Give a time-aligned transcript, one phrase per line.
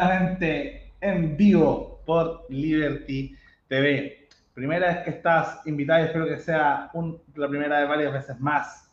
[0.00, 3.34] en vivo por Liberty
[3.66, 4.28] TV.
[4.54, 6.90] Primera vez que estás invitada espero que sea
[7.34, 8.92] la primera de varias veces más.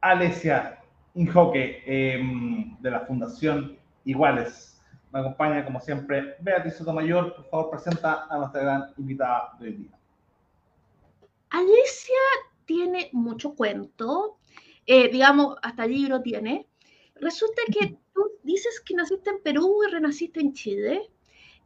[0.00, 0.80] Alesia
[1.14, 4.80] Injoque, em, de la Fundación Iguales.
[5.12, 7.34] Me acompaña, como siempre, Beatriz Sotomayor.
[7.34, 9.98] Por favor, presenta a nuestra gran invitada de hoy día.
[11.50, 12.18] Alesia
[12.64, 14.38] tiene mucho cuento,
[14.86, 16.66] eh, digamos, hasta libro tiene.
[17.16, 21.10] Resulta que tú dices que naciste en Perú y renaciste en Chile.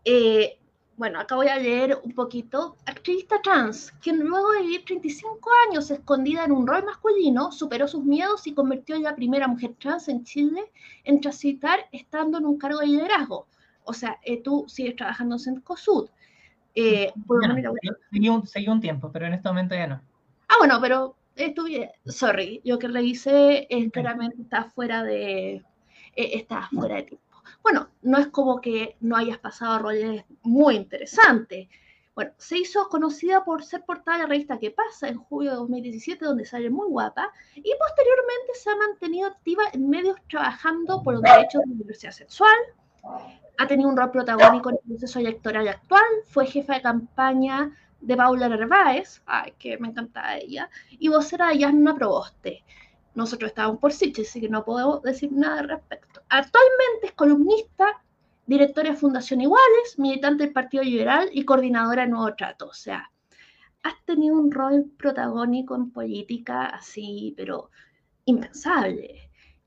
[0.05, 0.59] Eh,
[0.97, 2.77] bueno, acá voy a leer un poquito.
[2.87, 8.05] Activista trans, quien luego de vivir 35 años escondida en un rol masculino, superó sus
[8.05, 10.71] miedos y convirtió en la primera mujer trans en Chile
[11.02, 13.49] en transitar estando en un cargo de liderazgo.
[13.85, 16.09] O sea, eh, tú sigues trabajando en Cencosud.
[16.74, 17.13] Eh,
[18.11, 20.01] seguí, un, seguí, un, tiempo, pero en este momento ya no.
[20.49, 25.65] Ah, bueno, pero estuve, sorry, yo que revisé, eh, claramente está fuera de,
[26.16, 27.24] eh, fuera de tiempo.
[27.62, 31.68] Bueno, no es como que no hayas pasado roles muy interesantes.
[32.14, 35.56] Bueno, se hizo conocida por ser portada de la revista Que pasa en julio de
[35.56, 41.15] 2017, donde sale muy guapa, y posteriormente se ha mantenido activa en medios trabajando por
[41.15, 42.56] los derechos de la diversidad sexual.
[43.59, 48.16] Ha tenido un rol protagónico en el proceso electoral actual, fue jefa de campaña de
[48.16, 52.62] Paula Narváez, ay, que me encanta ella, y vocera de Yasna Proboste.
[53.15, 56.23] Nosotros estábamos por Sitges, así que no puedo decir nada al respecto.
[56.29, 58.02] Actualmente es columnista,
[58.46, 62.66] directora de Fundación Iguales, militante del Partido Liberal y coordinadora de Nuevo Trato.
[62.66, 63.10] O sea,
[63.82, 67.71] has tenido un rol protagónico en política así, pero
[68.25, 69.24] impensable.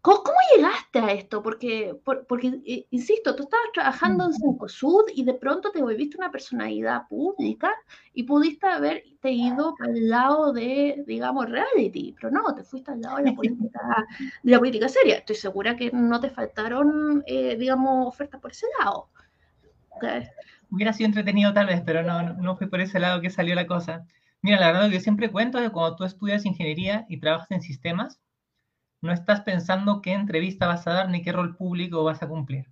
[0.07, 1.43] ¿Cómo, llegaste a esto?
[1.43, 6.31] Porque, porque, eh, insisto, tú estabas trabajando en Cencosud y de pronto te volviste una
[6.31, 7.73] personalidad pública
[8.13, 13.17] y pudiste haberte ido al lado de, digamos, reality, pero no, te fuiste al lado
[13.17, 14.07] de la política,
[14.43, 15.15] de la política seria.
[15.15, 19.09] Estoy segura que no te faltaron, eh, digamos, ofertas por ese lado.
[20.71, 23.67] Hubiera sido entretenido tal vez, pero no, no fue por ese lado que salió la
[23.67, 24.05] cosa.
[24.41, 27.61] Mira, la verdad que yo siempre cuento que cuando tú estudias ingeniería y trabajas en
[27.61, 28.21] sistemas,
[29.01, 32.71] no estás pensando qué entrevista vas a dar ni qué rol público vas a cumplir.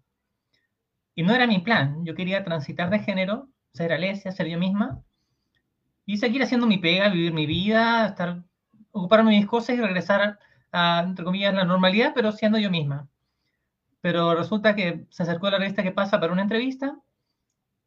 [1.15, 2.03] Y no era mi plan.
[2.05, 5.01] Yo quería transitar de género, ser Alesia, ser yo misma,
[6.05, 8.43] y seguir haciendo mi pega, vivir mi vida, estar,
[8.91, 10.39] ocuparme de mis cosas y regresar
[10.71, 13.07] a, entre comillas, la normalidad, pero siendo yo misma.
[14.01, 16.99] Pero resulta que se acercó la revista que pasa para una entrevista.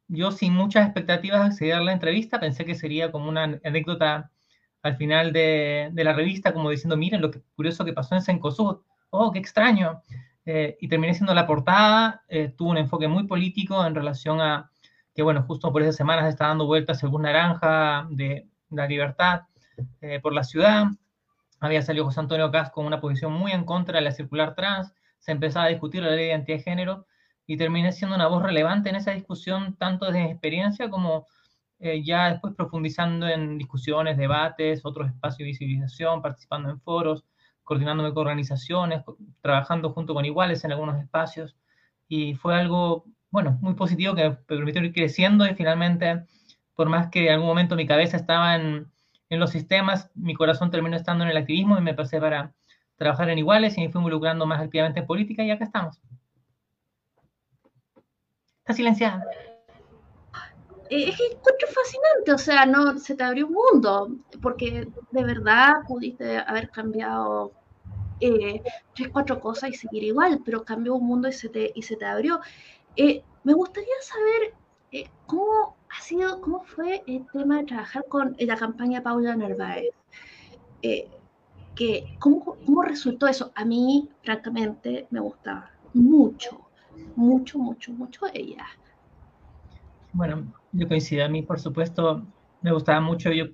[0.07, 2.39] Yo, sin muchas expectativas, accedí a la entrevista.
[2.39, 4.31] Pensé que sería como una anécdota
[4.81, 8.77] al final de, la revista como diciendo, miren lo que, curioso que pasó en Sencosud,
[9.09, 10.03] oh, qué extraño.
[10.45, 14.71] Eh, y terminé siendo la portada, eh, tuvo un enfoque muy político en relación a
[15.13, 19.41] que, bueno, justo por esas semanas está dando vueltas el bus naranja de la libertad
[20.01, 20.85] eh, por la ciudad.
[21.59, 24.93] Había salido José Antonio Cas con una posición muy en contra de la circular trans,
[25.19, 27.05] se empezaba a discutir la ley de identidad de género
[27.45, 31.27] y terminé siendo una voz relevante en esa discusión, tanto desde mi experiencia como
[31.79, 37.25] eh, ya después profundizando en discusiones, debates, otros espacios de visibilización, participando en foros,
[37.63, 39.03] coordinándome con organizaciones,
[39.41, 41.55] trabajando junto con iguales en algunos espacios.
[42.07, 46.25] Y fue algo, bueno, muy positivo que me permitió ir creciendo y finalmente,
[46.75, 48.91] por más que en algún momento mi cabeza estaba en,
[49.29, 52.53] en los sistemas, mi corazón terminó estando en el activismo y me pasé para
[52.97, 56.01] trabajar en iguales y me fui involucrando más activamente en política y acá estamos.
[58.59, 59.23] Está silenciada.
[60.89, 65.23] Eh, es que encuentro fascinante, o sea, no se te abrió un mundo, porque de
[65.23, 67.51] verdad pudiste haber cambiado
[68.19, 68.63] eh,
[68.95, 71.95] tres, cuatro cosas y seguir igual, pero cambió un mundo y se te, y se
[71.95, 72.39] te abrió.
[72.95, 78.57] Eh, me gustaría saber cómo ha sido, cómo fue el tema de trabajar con la
[78.57, 79.93] campaña Paula Narváez.
[81.75, 83.51] que, ¿cómo, ¿Cómo resultó eso?
[83.53, 86.61] A mí, francamente, me gustaba mucho,
[87.15, 88.65] mucho, mucho, mucho ella.
[90.13, 91.25] Bueno, yo coincido.
[91.25, 92.25] A mí, por supuesto,
[92.61, 93.31] me gustaba mucho.
[93.31, 93.45] Yo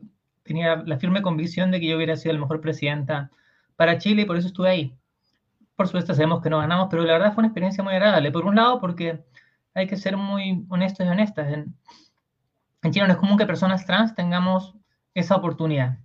[0.43, 3.31] tenía la firme convicción de que yo hubiera sido la mejor presidenta
[3.75, 4.97] para Chile y por eso estuve ahí.
[5.75, 8.31] Por supuesto, sabemos que no ganamos, pero la verdad fue una experiencia muy agradable.
[8.31, 9.25] Por un lado, porque
[9.73, 11.52] hay que ser muy honestos y honestas.
[11.52, 11.75] En,
[12.84, 14.75] en Chile no es común que personas trans tengamos
[15.13, 15.99] esa oportunidad.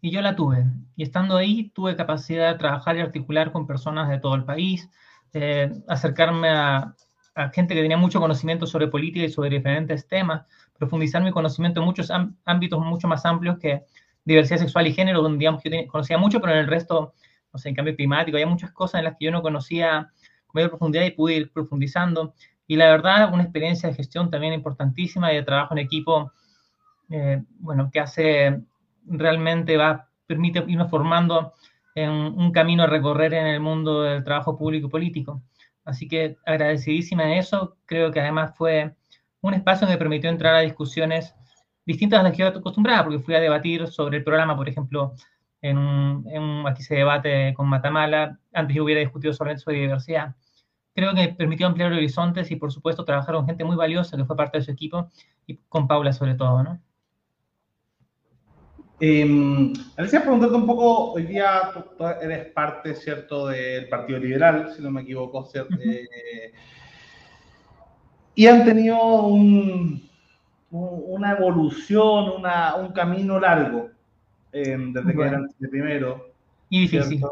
[0.00, 0.64] Y yo la tuve.
[0.96, 4.88] Y estando ahí, tuve capacidad de trabajar y articular con personas de todo el país,
[5.32, 6.94] eh, acercarme a,
[7.34, 10.44] a gente que tenía mucho conocimiento sobre política y sobre diferentes temas,
[10.78, 12.10] profundizar mi conocimiento en muchos
[12.44, 13.82] ámbitos mucho más amplios que
[14.24, 17.12] diversidad sexual y género, donde que yo conocía mucho, pero en el resto,
[17.52, 20.10] no sé, en cambio climático, hay muchas cosas en las que yo no conocía
[20.46, 22.34] con mayor profundidad y pude ir profundizando.
[22.66, 26.32] Y la verdad, una experiencia de gestión también importantísima y de trabajo en equipo,
[27.10, 28.62] eh, bueno, que hace
[29.06, 31.52] realmente va, permite irnos formando
[31.94, 35.42] en un camino a recorrer en el mundo del trabajo público y político
[35.84, 37.76] Así que agradecidísima de eso.
[37.86, 38.94] Creo que además fue
[39.40, 41.34] un espacio que me permitió entrar a discusiones
[41.84, 45.14] distintas a las que yo acostumbraba, porque fui a debatir sobre el programa, por ejemplo,
[45.60, 50.34] en un, aquí se debate con Matamala, antes yo hubiera discutido sobre eso de diversidad.
[50.94, 54.36] Creo que permitió ampliar horizontes y, por supuesto, trabajar con gente muy valiosa que fue
[54.36, 55.10] parte de su equipo
[55.46, 56.80] y con Paula sobre todo, ¿no?
[59.00, 64.82] Eh, Alicia, preguntarte un poco, hoy día tú, eres parte, ¿cierto?, del Partido Liberal, si
[64.82, 65.74] no me equivoco, ¿cierto?
[65.84, 66.52] Eh,
[68.36, 70.08] y han tenido un,
[70.70, 73.90] una evolución, una, un camino largo
[74.52, 76.30] eh, desde que eran de primero.
[76.68, 77.22] Y difícil.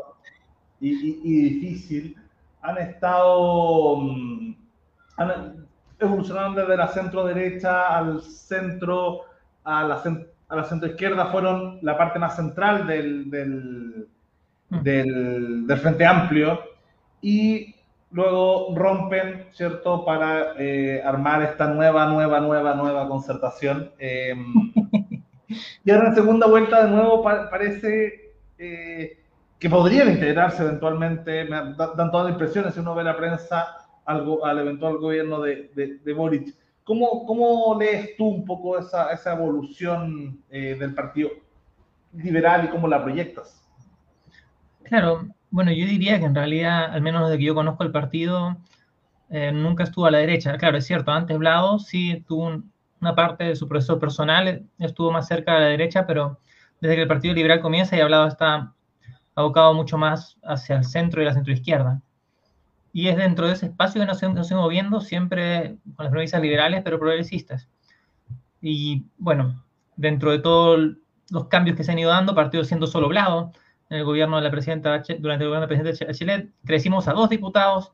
[0.81, 2.17] Y, y, y, difícil.
[2.61, 4.55] Han estado, mm,
[5.17, 5.67] han
[5.99, 9.23] evolucionado desde la centro derecha al centro,
[9.65, 10.03] a la,
[10.53, 14.07] a la centro izquierda, fueron la parte más central del, del,
[14.69, 14.83] mm.
[14.83, 16.61] del, del Frente Amplio.
[17.23, 17.75] Y
[18.11, 23.93] luego rompen, ¿cierto?, para eh, armar esta nueva, nueva, nueva, nueva concertación.
[23.99, 24.35] Eh,
[25.85, 29.19] y ahora en segunda vuelta de nuevo pa parece eh,
[29.59, 34.45] que podrían integrarse eventualmente, me dan todas las impresiones si uno ve la prensa algo,
[34.45, 36.55] al eventual gobierno de, de, de Boric.
[36.85, 41.31] ¿Cómo, ¿Cómo, lees tú un poco esa, esa evolución eh, del Partido
[42.13, 43.63] Liberal y cómo la proyectas?
[44.83, 48.57] Claro, bueno, yo diría que en realidad, al menos desde que yo conozco el partido,
[49.31, 50.57] eh, nunca estuvo a la derecha.
[50.59, 52.63] Claro, es cierto, antes Blado sí tuvo
[53.01, 56.39] una parte de su proceso personal, estuvo más cerca de la derecha, pero
[56.81, 58.75] desde que el Partido Liberal comienza y Hablado está
[59.35, 62.01] abocado mucho más hacia el centro y la centroizquierda.
[62.93, 66.83] Y es dentro de ese espacio que nos, seguimos moviendo, siempre con las premisas liberales,
[66.83, 67.69] pero progresistas.
[68.61, 69.65] Y bueno,
[69.97, 70.97] dentro de todos
[71.31, 73.53] los cambios que se han ido dando, partido siendo solo Blado,
[73.89, 77.29] en el gobierno de la presidenta, durante el gobierno del presidente Chile, crecimos a dos
[77.29, 77.93] diputados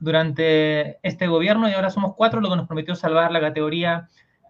[0.00, 4.08] durante este gobierno y ahora somos cuatro, lo que nos permitió salvar la categoría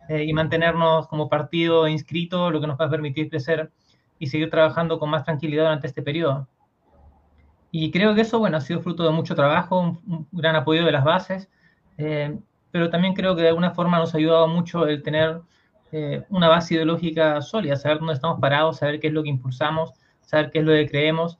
[0.08, 3.70] eh, y mantenernos como partido inscrito, lo que nos va a permitir crecer
[4.19, 6.49] y seguir trabajando con más tranquilidad durante este periodo.
[7.70, 10.93] Y creo que eso, bueno, ha sido fruto de mucho trabajo, un, gran apoyo de
[10.93, 11.49] las bases,
[11.99, 12.38] eh,
[12.70, 15.41] pero también creo que de alguna forma nos ha ayudado mucho el tener
[15.93, 19.93] eh, una base ideológica sólida, saber dónde estamos parados, saber qué es lo que impulsamos,
[20.23, 21.38] saber qué es lo que creemos.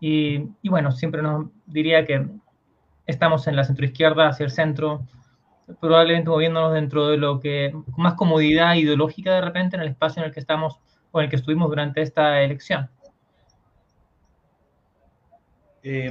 [0.00, 2.26] Y, y bueno, siempre nos diría que
[3.06, 5.06] estamos en la centroizquierda hacia el centro,
[5.80, 10.28] probablemente moviéndonos dentro de lo que, más comodidad ideológica de repente en el espacio en
[10.28, 10.78] el que estamos
[11.10, 12.88] o en el que estuvimos durante esta elección.
[15.88, 16.10] Eh,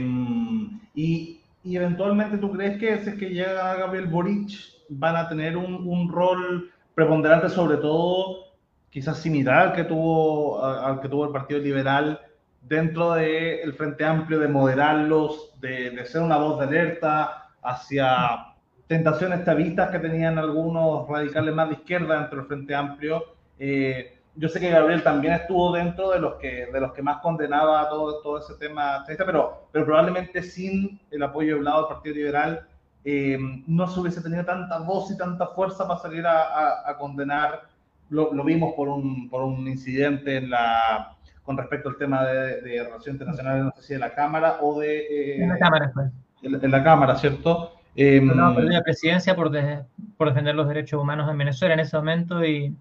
[0.94, 4.52] y, y, eventualmente tú crees que si es que llega Gabriel Boric
[4.88, 8.46] van a tener un, un rol preponderante sobre todo
[8.90, 12.22] quizás similar que tuvo, al que tuvo el Partido Liberal
[12.62, 18.54] dentro del el Frente Amplio, de moderarlos, de, de, ser una voz de alerta hacia
[18.88, 23.26] tentaciones tavistas que tenían algunos radicales más de izquierda dentro del Frente Amplio.
[23.60, 27.18] Eh, yo sé que Gabriel también estuvo dentro de los que, de los que más
[27.18, 32.16] condenaba todo, todo ese tema, pero, pero probablemente sin el apoyo del lado del Partido
[32.16, 32.68] Liberal
[33.04, 33.38] eh,
[33.68, 37.64] no se hubiese tenido tanta voz y tanta fuerza para salir a, a, a condenar
[38.10, 42.62] lo, lo vimos por un, por un incidente en la, con respecto al tema de,
[42.62, 45.00] de relaciones internacionales, no sé si de la Cámara o de...
[45.00, 46.12] Eh, en la Cámara, pues.
[46.42, 47.74] En, en la Cámara, ¿cierto?
[47.96, 49.84] Eh, no, perdí la presidencia por, de,
[50.18, 52.76] por defender los derechos humanos en Venezuela en ese momento y,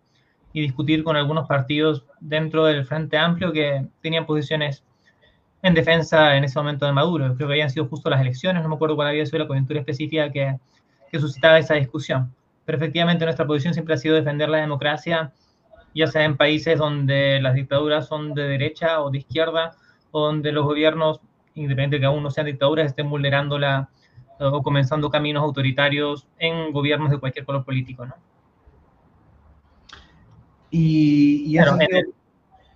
[0.55, 4.83] y, discutir con algunos partidos dentro del Frente Amplio que tenían posiciones
[5.63, 7.35] en defensa en ese momento de Maduro.
[7.35, 9.81] Creo que habían sido justo las elecciones, no me acuerdo cuál había sido la coyuntura
[9.81, 10.57] específica que,
[11.11, 12.33] que suscitaba esa discusión
[12.65, 15.33] pero efectivamente nuestra posición siempre ha sido defender la democracia,
[15.95, 19.77] ya sea en países donde las dictaduras son de derecha o de izquierda,
[20.11, 21.21] o donde los gobiernos,
[21.55, 23.91] independientemente de que aún no sean dictaduras, estén vulnerando la,
[24.41, 28.15] o comenzando caminos autoritarios en gobiernos de cualquier color político, ¿no?
[30.71, 32.07] Y, y claro, en, el,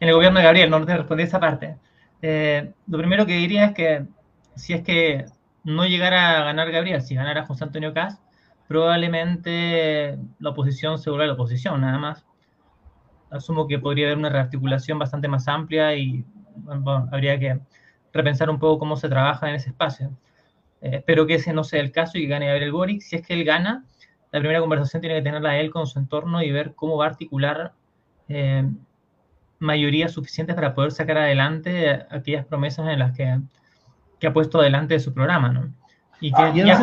[0.01, 1.77] en, el, gobierno de Gabriel, no te respondí esa parte.
[2.23, 4.07] Eh, lo primero que diría es que
[4.55, 5.27] si es que
[5.65, 8.23] no llegara a ganar Gabriel, si ganara José Antonio Cast,
[8.67, 12.25] probablemente la oposición se vuelva la oposición, nada más.
[13.31, 16.25] Asumo que podría haber una rearticulación bastante más amplia y
[16.57, 17.61] bueno, habría que
[18.13, 20.11] repensar un poco cómo se trabaja en ese espacio.
[20.81, 23.01] Eh, espero que ese no sea el caso y que gane Gabriel Boric.
[23.03, 23.85] Si es que él gana,
[24.31, 27.09] la primera conversación tiene que tenerla él con su entorno y ver cómo va a
[27.09, 27.73] articular
[28.29, 28.69] eh,
[29.59, 33.41] mayorías suficientes para poder sacar adelante aquellas promesas en las que,
[34.19, 35.73] que ha puesto adelante de su programa, ¿no?
[36.21, 36.81] Y que ah, ya,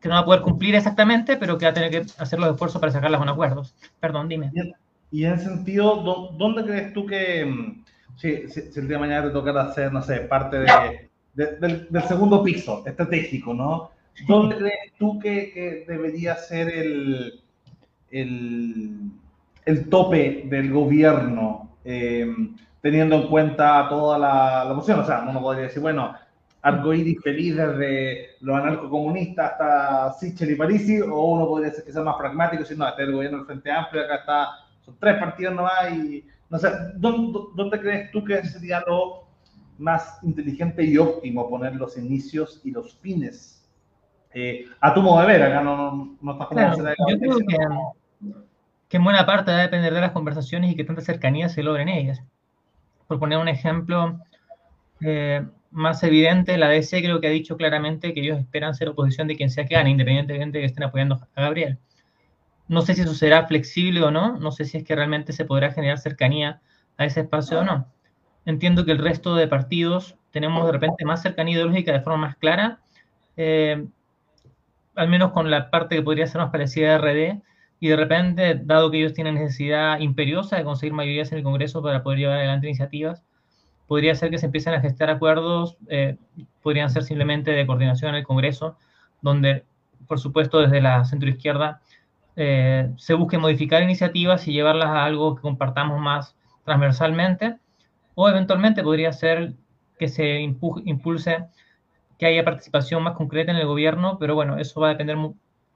[0.00, 2.50] que no va a poder cumplir exactamente, pero que va a tener que hacer los
[2.50, 3.74] esfuerzos para sacarlas con acuerdos.
[3.98, 4.52] Perdón, dime.
[5.10, 7.84] Y en sentido, ¿dónde crees tú que, mm,
[8.16, 11.56] si, si, si el día de mañana te tocara hacer, no sé, parte de, de,
[11.56, 13.90] del, del, segundo piso estratégico, ¿no?
[14.26, 17.40] ¿dónde crees tú que, debería ser el,
[18.10, 19.10] el,
[19.88, 22.26] tope del gobierno, eh,
[22.80, 26.14] teniendo en cuenta toda la, la O sea, uno podría decir, bueno,
[26.62, 32.16] arcoíris feliz desde los anarcocomunistas hasta Sichel y Parisi, o uno podría ser sea más
[32.16, 34.48] pragmático decir, no, este es el gobierno del Frente Amplio, acá está,
[34.84, 39.26] son tres partidos nomás y no sé, ¿dónde, ¿dónde, crees tú que sería lo
[39.78, 43.64] más inteligente y óptimo poner los inicios y los fines?
[44.32, 47.56] Eh, a tu modo de ver, acá no, no, estás como Yo creo que,
[48.88, 51.62] que en buena parte va a depender de las conversaciones y que tanta cercanía se
[51.62, 52.22] logre en ellas.
[53.06, 54.20] Por poner un ejemplo,
[55.00, 59.28] eh, más evidente, la DC creo que ha dicho claramente que ellos esperan ser oposición
[59.28, 61.78] de quien sea que gane, independientemente de que estén apoyando a Gabriel.
[62.68, 65.44] No sé si eso será flexible o no, no sé si es que realmente se
[65.44, 66.60] podrá generar cercanía
[66.96, 67.86] a ese espacio o no.
[68.44, 72.36] Entiendo que el resto de partidos tenemos de repente más cercanía ideológica de forma más
[72.36, 72.80] clara,
[73.36, 73.86] eh,
[74.94, 77.42] al menos con la parte que podría ser más parecida a RD,
[77.78, 81.82] y de repente, dado que ellos tienen necesidad imperiosa de conseguir mayorías en el Congreso
[81.82, 83.22] para poder llevar adelante iniciativas,
[83.86, 86.16] podría ser que se empiecen a gestar acuerdos, eh,
[86.62, 88.76] podrían ser simplemente de coordinación en el Congreso,
[89.20, 89.64] donde,
[90.08, 91.80] por supuesto, desde la centroizquierda
[92.36, 97.56] eh, se busque modificar iniciativas y llevarlas a algo que compartamos más transversalmente,
[98.14, 99.54] o eventualmente podría ser
[99.98, 101.46] que se impulse
[102.18, 105.16] que haya participación más concreta en el gobierno, pero bueno, eso va a depender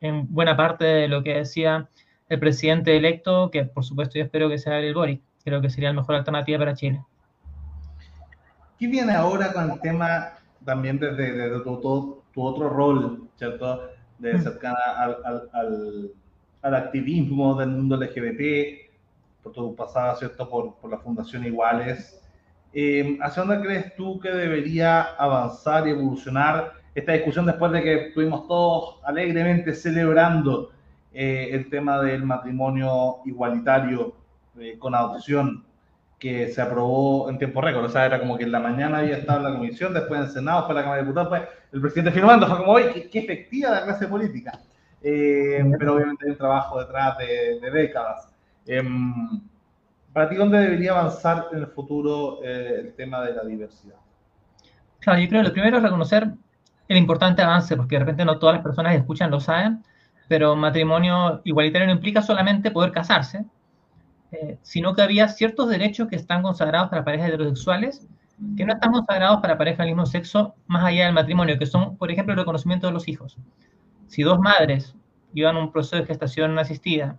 [0.01, 1.89] en buena parte de lo que decía
[2.29, 5.91] el presidente electo, que por supuesto yo espero que sea el Boric, creo que sería
[5.91, 7.05] la mejor alternativa para Chile.
[8.79, 10.33] ¿Qué viene ahora con el tema
[10.65, 13.91] también desde, tu, otro rol, ¿cierto?
[14.19, 14.43] De mm.
[14.43, 15.51] cercana al,
[16.63, 18.91] al, activismo del mundo LGBT,
[19.43, 20.49] por tu pasada, ¿cierto?
[20.49, 22.23] Por, por la Fundación Iguales.
[22.73, 28.07] Eh, ¿Hacia dónde crees tú que debería avanzar y evolucionar esta discusión después de que
[28.09, 30.71] estuvimos todos alegremente celebrando
[31.13, 34.15] eh, el tema del matrimonio igualitario
[34.59, 35.65] eh, con adopción?
[36.21, 37.87] que se aprobó en tiempo récord.
[37.87, 40.27] O sea, era como que en la mañana había estado en la comisión, después en
[40.27, 42.47] el Senado, en la Cámara de Diputados, después el presidente firmando.
[42.47, 44.61] Fue como, oye, qué, efectiva la clase política.
[45.03, 48.29] Eh, pero obviamente hay un trabajo detrás de, décadas.
[48.67, 49.41] Em,
[50.13, 53.97] ¿Para ti dónde debería avanzar en el futuro eh, el tema de la diversidad?
[54.99, 56.29] Claro, yo creo que lo primero es reconocer
[56.91, 59.85] el importante avance, porque de repente no todas las personas que escuchan lo saben,
[60.27, 63.45] pero matrimonio igualitario no implica solamente poder casarse,
[64.33, 68.09] eh, sino que había ciertos derechos que están consagrados para parejas heterosexuales
[68.57, 71.97] que no están consagrados para parejas del mismo sexo más allá del matrimonio, que son,
[71.97, 73.37] por ejemplo, el reconocimiento de los hijos.
[74.09, 74.97] Si dos madres
[75.45, 77.19] a un proceso de gestación asistida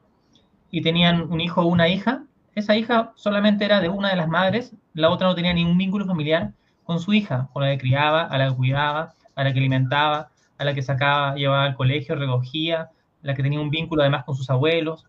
[0.70, 2.24] y tenían un hijo o una hija,
[2.56, 6.06] esa hija solamente era de una de las madres, la otra no tenía ningún vínculo
[6.06, 6.52] familiar
[6.84, 10.32] con su hija, con la que criaba, a la que cuidaba, a la que alimentaba,
[10.58, 12.90] a la que sacaba, llevaba al colegio, recogía,
[13.22, 15.06] la que tenía un vínculo además con sus abuelos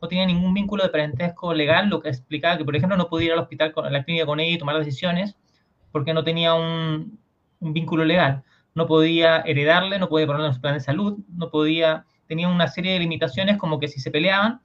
[0.00, 3.26] no tenía ningún vínculo de parentesco legal, lo que explicaba que, por ejemplo, no podía
[3.26, 5.36] ir al hospital, con, a la clínica con ella y tomar decisiones
[5.92, 7.18] porque no tenía un,
[7.60, 8.44] vínculo legal.
[8.74, 12.68] No podía heredarle, no podía ponerle en su plan de salud, no podía, tenía una
[12.68, 14.60] serie de limitaciones como que si se peleaban,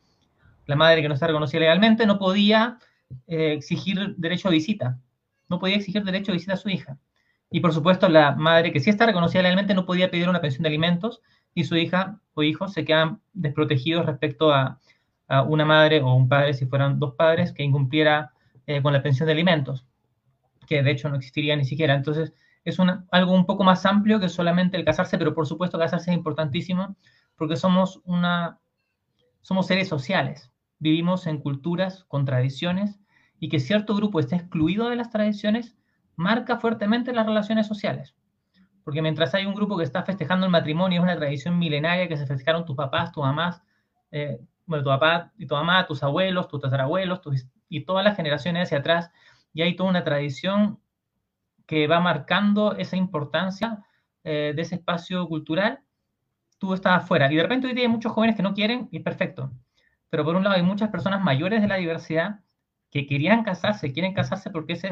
[0.66, 2.78] la madre que no se reconocía legalmente no podía
[3.28, 5.00] eh, exigir derecho a visita,
[5.50, 6.98] no podía exigir derecho a visita a su hija.
[7.54, 10.64] Y por supuesto, la madre que sí está reconocida legalmente no podía pedir una pensión
[10.64, 11.22] de alimentos
[11.54, 14.80] y su hija o hijo se quedan desprotegidos respecto a,
[15.48, 18.34] una madre o un padre, si fueran dos padres, que incumpliera
[18.68, 19.86] eh, con la pensión de alimentos,
[20.68, 21.96] que de hecho no existiría ni siquiera.
[21.96, 22.34] Entonces,
[22.66, 22.78] es
[23.12, 26.98] algo un poco más amplio que solamente el casarse, pero por supuesto casarse es importantísimo
[27.38, 28.60] porque somos, una,
[29.40, 33.00] somos seres sociales, vivimos en culturas con tradiciones
[33.40, 35.78] y que cierto grupo esté excluido de las tradiciones
[36.16, 38.16] marca fuertemente las relaciones sociales.
[38.84, 42.18] Porque mientras hay un grupo que está festejando el matrimonio, es una tradición milenaria que
[42.18, 43.62] se festejaron tus papás, tus mamás,
[44.12, 47.22] eh, bueno, tu papá y tu mamá, tus abuelos, tus tatarabuelos,
[47.70, 49.12] y todas las generaciones hacia atrás,
[49.54, 50.80] y hay toda una tradición
[51.66, 53.86] que va marcando esa importancia
[54.24, 55.80] eh, de ese espacio cultural,
[56.58, 57.32] tú estás afuera.
[57.32, 59.52] Y de repente hoy día hay muchos jóvenes que no quieren, y es perfecto.
[60.10, 62.42] Pero por un lado hay muchas personas mayores de la diversidad
[62.90, 64.92] que querían casarse, quieren casarse porque ese,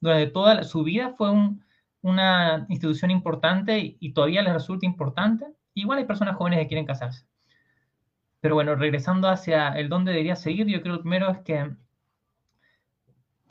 [0.00, 1.30] durante toda su vida fue
[2.02, 5.46] una institución importante y, todavía les resulta importante.
[5.74, 7.26] Igual hay personas jóvenes que quieren casarse.
[8.40, 11.74] Pero bueno, regresando hacia el dónde debería seguir, yo creo que primero es que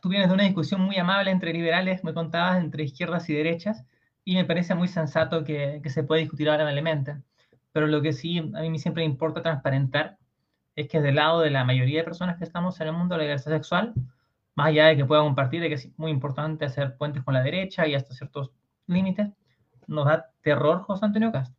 [0.02, 3.86] tú vienes de una discusión muy amable entre liberales, me contabas, entre izquierdas y derechas,
[4.24, 7.22] y me parece muy sensato que, se puede discutir amablemente.
[7.72, 10.18] Pero lo que sí a mí siempre me importa transparentar
[10.76, 13.20] es que del lado de la mayoría de personas que estamos en el mundo de
[13.20, 13.94] la diversidad sexual,
[14.58, 17.44] más allá de que pueda compartir, de que es muy importante hacer puentes con la
[17.44, 18.50] derecha y hasta ciertos
[18.88, 19.30] límites,
[19.86, 21.56] nos da terror José Antonio Castro.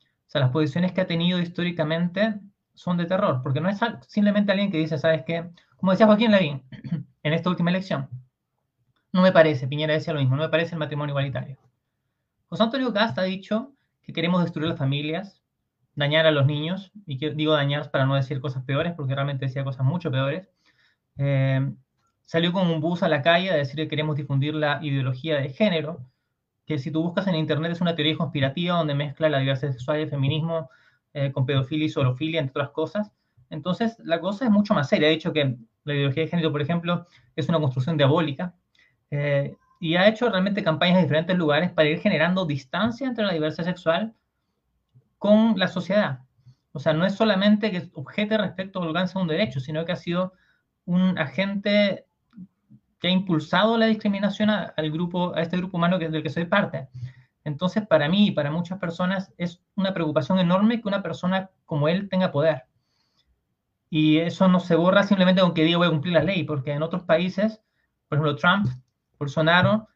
[0.00, 2.38] O sea, las posiciones que ha tenido históricamente
[2.72, 5.50] son de terror, porque no es simplemente alguien que dice, ¿sabes qué?
[5.76, 6.62] Como decía Joaquín Lavín
[7.24, 8.08] en esta última elección,
[9.12, 11.58] no me parece, Piñera decía lo mismo, no me parece el matrimonio igualitario.
[12.46, 13.72] José Antonio Cast ha dicho
[14.02, 15.42] que queremos destruir las familias,
[15.96, 19.64] dañar a los niños, y digo dañar para no decir cosas peores, porque realmente decía
[19.64, 20.48] cosas mucho peores.
[21.16, 21.72] Eh,
[22.26, 25.48] salió con un bus a la calle a decir que queremos difundir la ideología de
[25.48, 26.04] género,
[26.66, 30.00] que si tú buscas en internet es una teoría conspirativa donde mezcla la diversidad sexual
[30.00, 30.68] y el feminismo
[31.14, 33.12] eh, con pedofilia y zoofilia, entre otras cosas.
[33.48, 35.08] Entonces, la cosa es mucho más seria.
[35.08, 37.06] De hecho, que la ideología de género, por ejemplo,
[37.36, 38.54] es una construcción diabólica.
[39.10, 43.32] Eh, y ha hecho realmente campañas en diferentes lugares para ir generando distancia entre la
[43.32, 44.14] diversidad sexual
[45.18, 46.20] con la sociedad.
[46.72, 50.32] O sea, no es solamente que objete respecto de un derecho, sino que ha sido
[50.84, 52.06] un agente
[53.06, 56.88] que ha impulsado la discriminación al grupo, a este grupo humano del que soy parte.
[57.44, 61.86] Entonces, para mí y para muchas personas es una preocupación enorme que una persona como
[61.86, 62.64] él tenga poder.
[63.90, 66.72] Y eso no se borra simplemente con que diga voy a cumplir la ley, porque
[66.72, 67.62] en otros países,
[68.08, 68.66] por ejemplo, Trump,
[69.20, 69.86] Bolsonaro,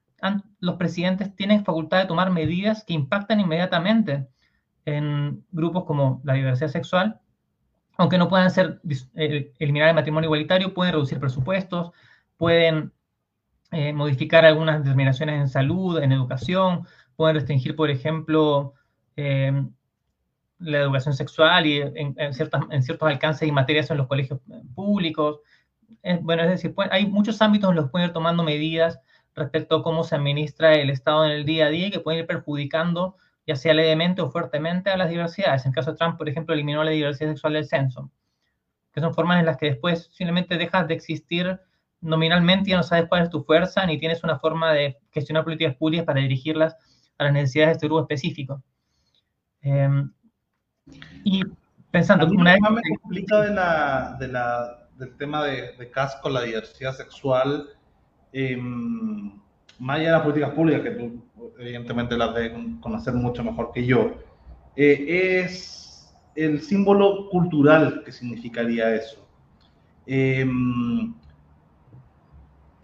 [0.60, 4.28] los presidentes tienen facultad de tomar medidas que impactan inmediatamente
[4.84, 7.20] en grupos como la diversidad sexual,
[7.96, 8.80] aunque no puedan ser
[9.16, 11.90] eh, eliminar el matrimonio igualitario, pueden reducir presupuestos,
[12.36, 12.92] pueden
[13.72, 16.86] eh, modificar algunas determinaciones en salud, en educación,
[17.16, 18.74] pueden restringir, por ejemplo,
[19.16, 19.52] eh,
[20.58, 24.40] la educación sexual y en, ciertos alcances y materias en los colegios
[24.74, 25.40] públicos.
[26.22, 29.00] bueno, es decir, hay muchos ámbitos en los que pueden ir tomando medidas
[29.34, 32.20] respecto a cómo se administra el Estado en el día a día y que pueden
[32.20, 35.64] ir perjudicando ya sea levemente o fuertemente a las diversidades.
[35.64, 38.10] En el caso de Trump, por ejemplo, eliminó la diversidad sexual del censo,
[38.92, 41.60] que son formas en las que después simplemente dejas de existir
[42.00, 45.76] nominalmente ya no sabes cuál es tu fuerza ni tienes una forma de gestionar políticas
[45.76, 46.76] públicas para dirigirlas
[47.19, 48.62] a las necesidades de este grupo específico.
[49.62, 50.11] Em,
[51.25, 51.42] y
[51.90, 52.26] pensando...
[52.26, 56.95] una vez me complica de la, de la, del tema de, de casco, la diversidad
[56.95, 57.69] sexual,
[58.32, 59.32] em,
[59.78, 61.23] más allá de las políticas públicas, que tú
[61.58, 64.15] evidentemente las de conocer mucho mejor que yo,
[64.76, 69.26] eh, es el símbolo cultural que significaría eso.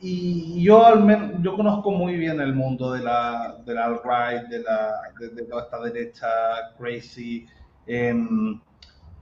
[0.00, 3.86] Eh, y yo, al menos, yo conozco muy bien el mundo de la, de la
[3.86, 6.28] alt-right, de, la, de, toda esta derecha
[6.78, 7.46] crazy,
[7.86, 8.60] em,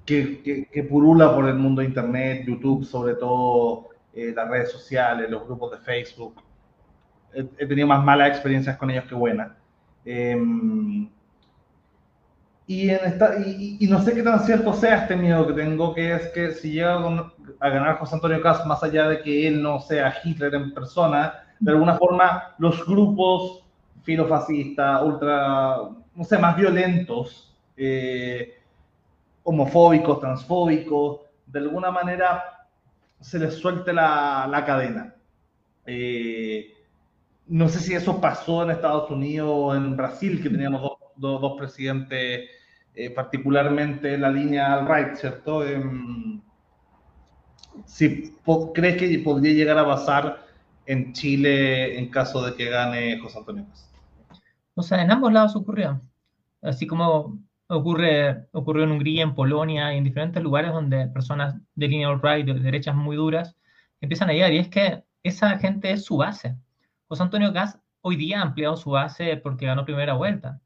[0.05, 4.71] que, que, que, purula por el mundo de Internet, YouTube, sobre todo eh, las redes
[4.73, 6.43] sociales, los grupos de Facebook.
[7.33, 9.53] He, he, tenido más malas experiencias con ellos que buenas.
[10.05, 11.09] Em,
[12.67, 16.15] y, en esta, y, no sé qué tan cierto sea este miedo que tengo, que
[16.15, 16.95] es que si llega
[17.61, 21.45] a ganar José Antonio Cast, más allá de que él no sea Hitler en persona,
[21.61, 23.65] de alguna forma los grupos
[24.03, 25.77] filofascistas, ultra,
[26.15, 28.59] no sé, más violentos, eh,
[29.43, 32.67] homofóbicos, transfóbicos, de alguna manera
[33.21, 35.15] se les suelte la, la cadena.
[35.87, 36.73] Eh,
[37.47, 41.57] no sé si eso pasó en Estados Unidos o en Brasil, que teníamos dos dos,
[41.59, 42.51] presidentes,
[42.95, 45.67] eh, particularmente en la línea al right, ¿cierto?
[45.67, 46.41] Em,
[47.87, 48.37] si
[48.75, 50.45] crees que podría llegar a pasar
[50.87, 53.67] en Chile en caso de que gane José Antonio
[54.75, 56.01] O sea, en ambos lados ocurrió.
[56.63, 61.89] Así como ocurre, ocurrió en Hungría, en Polonia y en diferentes lugares donde personas de
[61.89, 63.57] línea alt-right, de derechas muy duras,
[64.01, 64.53] empiezan a llegar.
[64.53, 66.57] Y es que esa gente es su base.
[67.09, 70.61] José Antonio Gas hoy día ha ampliado su base porque ganó primera vuelta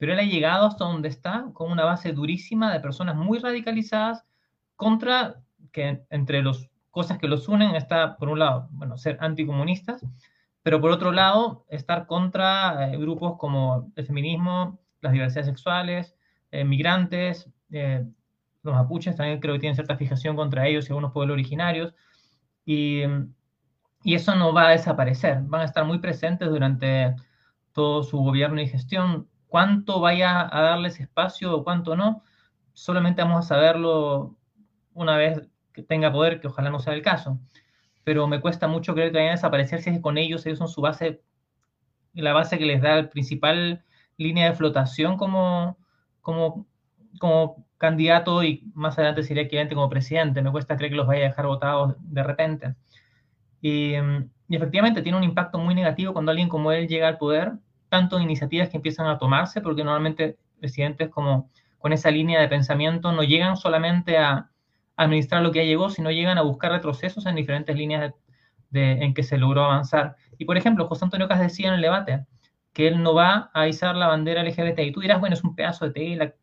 [0.00, 4.24] pero él ha llegado hasta donde está con una base durísima de personas muy radicalizadas
[4.74, 10.02] contra, que entre las cosas que los unen está, por un lado, bueno, ser anticomunistas,
[10.62, 16.16] pero por otro lado, estar contra eh, grupos como el feminismo, las diversidades sexuales,
[16.50, 18.02] eh, migrantes, eh,
[18.62, 21.94] los mapuches también creo que tienen cierta fijación contra ellos y algunos pueblos originarios,
[22.64, 23.02] y,
[24.02, 27.14] y eso no va a desaparecer, van a estar muy presentes durante
[27.72, 32.22] todo su gobierno y gestión, cuánto vaya a darles espacio o cuánto no,
[32.72, 34.36] solamente vamos a saberlo
[34.94, 37.38] una vez que tenga poder, que ojalá no sea el caso.
[38.04, 40.58] Pero me cuesta mucho creer que vayan a desaparecer si es que con ellos ellos
[40.58, 41.22] son su base,
[42.14, 43.84] la base que les da el principal
[44.16, 45.76] línea de flotación como,
[46.20, 46.66] como,
[47.18, 50.42] como candidato y más adelante sería equivalente como presidente.
[50.42, 52.74] Me cuesta creer que los vaya a dejar votados de repente.
[53.60, 53.94] Y,
[54.48, 57.54] y efectivamente tiene un impacto muy negativo cuando alguien como él llega al poder
[57.90, 63.12] tanto iniciativas que empiezan a tomarse, porque normalmente presidentes como con esa línea de pensamiento
[63.12, 64.50] no llegan solamente a,
[64.96, 68.12] administrar lo que ya llegó, sino llegan a buscar retrocesos en diferentes líneas
[68.68, 70.16] de, en que se logró avanzar.
[70.36, 72.26] Y por ejemplo, José Antonio Cas decía en el debate
[72.74, 74.80] que él no va a izar la bandera LGBT.
[74.80, 76.34] Y tú dirás, bueno, es un pedazo de tela,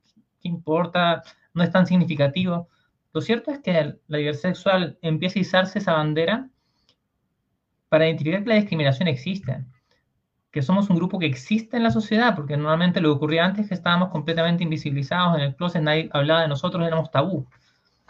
[0.41, 1.21] ¿qué importa?
[1.53, 2.67] No es tan significativo.
[3.13, 6.49] Lo cierto es que la diversidad sexual empieza a izarse esa bandera
[7.89, 9.63] para identificar que la discriminación existe,
[10.51, 13.63] que somos un grupo que existe en la sociedad, porque normalmente lo que ocurría antes
[13.63, 17.45] es que estábamos completamente invisibilizados en el closet, nadie hablaba de nosotros, éramos tabú.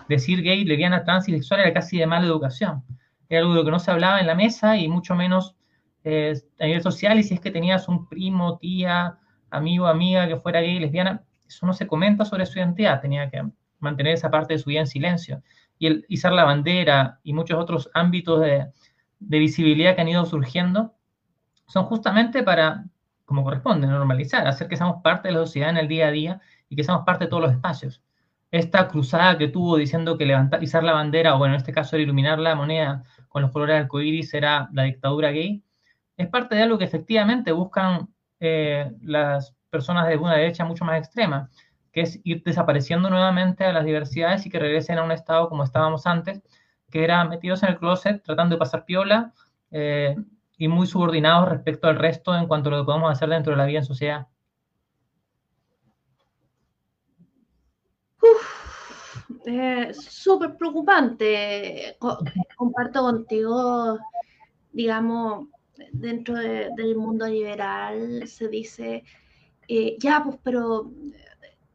[0.07, 2.83] Decir gay, lesbiana, trans y sexual era casi de mala educación.
[3.27, 5.55] Era algo de lo que no se hablaba en la mesa y mucho menos
[6.03, 9.17] eh, a nivel social, y si es que tenías un primo, tía,
[9.49, 13.41] amigo, amiga que fuera gay, lesbiana, eso no se comenta sobre su identidad, tenía que
[13.79, 15.41] mantener esa parte de su vida en silencio.
[15.79, 18.67] Y el izar la bandera y muchos otros ámbitos de,
[19.19, 20.96] de visibilidad que han ido surgiendo
[21.67, 22.85] son justamente para,
[23.25, 26.41] como corresponde, normalizar, hacer que seamos parte de la sociedad en el día a día
[26.69, 28.01] y que seamos parte de todos los espacios.
[28.51, 31.95] Esta cruzada que tuvo diciendo que levantar, izar la bandera, o bueno, en este caso
[31.95, 35.63] era iluminar la moneda con los colores arcoíris, era la dictadura gay,
[36.15, 40.97] es parte de algo que efectivamente buscan eh, las personas de una derecha mucho más
[40.97, 41.49] extrema,
[41.91, 45.63] que es ir desapareciendo nuevamente a las diversidades y que regresen a un estado como
[45.63, 46.41] estábamos antes,
[46.89, 49.33] que era metidos en el closet, tratando de pasar piola
[49.71, 50.15] eh,
[50.57, 53.57] y muy subordinados respecto al resto en cuanto a lo que podemos hacer dentro de
[53.57, 54.27] la vida en sociedad.
[59.45, 61.97] Eh, súper preocupante.
[62.57, 63.97] comparto contigo,
[64.73, 65.47] digamos,
[65.91, 69.03] dentro del mundo liberal se dice,
[69.67, 70.91] eh, ya, pues, pero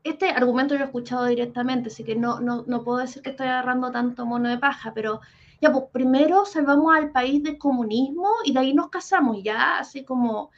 [0.05, 3.47] este argumento yo he escuchado directamente, así que no, no, no puedo decir que estoy
[3.47, 5.21] agarrando tanto mono de paja, pero
[5.62, 10.05] ya, pues primero salvamos al país del comunismo y de ahí nos casamos, ya, así
[10.05, 10.51] como,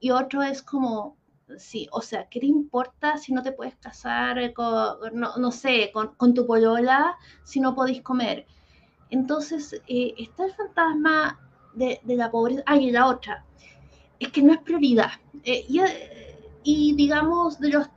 [0.00, 1.16] y otro es como,
[1.56, 5.90] sí, o sea, ¿qué te importa si no te puedes casar con, no, no sé,
[5.92, 8.46] con, con, tu polola si no podéis comer?
[9.10, 11.38] Entonces, eh, está el fantasma
[11.74, 12.62] de, de, la pobreza.
[12.66, 13.44] Ah, y la otra,
[14.18, 15.12] es que no es prioridad.
[15.44, 15.80] Eh, y,
[16.64, 17.88] y, digamos, de los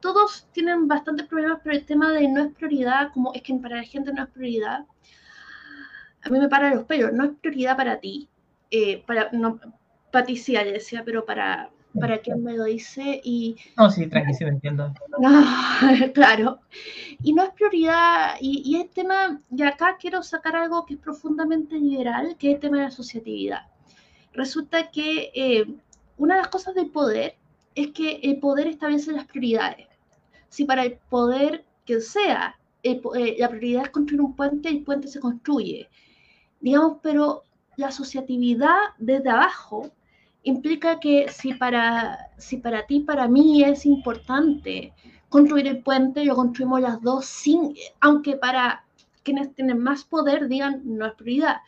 [0.00, 3.76] todos tienen bastantes problemas, pero el tema de no es prioridad, como es que para
[3.76, 4.86] la gente no es prioridad,
[6.22, 8.28] a mí me para los pelos, no es prioridad para ti,
[8.70, 9.60] eh, para, no,
[10.10, 13.56] Patricia le decía, pero para, para quien me lo dice y...
[13.76, 14.92] No, sí, tranquilo, entiendo.
[15.18, 15.44] No,
[16.14, 16.60] claro.
[17.22, 21.00] Y no es prioridad, y, y el tema, y acá quiero sacar algo que es
[21.00, 23.62] profundamente liberal, que es el tema de la asociatividad.
[24.32, 25.66] Resulta que eh,
[26.16, 27.36] una de las cosas del poder
[27.74, 29.86] es que el poder establece las prioridades.
[30.48, 33.00] Si para el poder que sea, eh,
[33.38, 35.88] la prioridad es construir un puente, el puente se construye.
[36.60, 37.44] Digamos, pero
[37.76, 39.90] la asociatividad desde abajo
[40.42, 44.92] implica que si para, si para ti, para mí es importante
[45.28, 48.84] construir el puente, lo construimos las dos sin, aunque para
[49.22, 51.58] quienes tienen más poder digan no es prioridad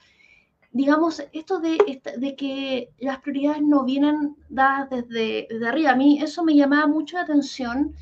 [0.72, 6.44] digamos, esto de, de, que las prioridades no vienen dadas desde, arriba, a mí eso
[6.44, 7.94] me llamaba mucho la atención,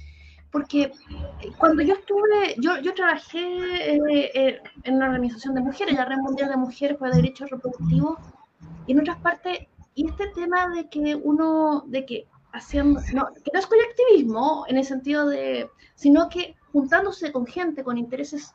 [0.51, 0.93] porque
[1.59, 6.49] cuando yo estuve, yo, trabajé eh, eh, en una organización de mujeres, la Red Mundial
[6.51, 8.19] de Mujeres para Derechos Reproductivos,
[8.87, 13.51] y en otras partes, y este tema de que uno, de que haciendo, no, que
[13.53, 18.55] no es colectivismo en el sentido de, sino que juntándose con gente con intereses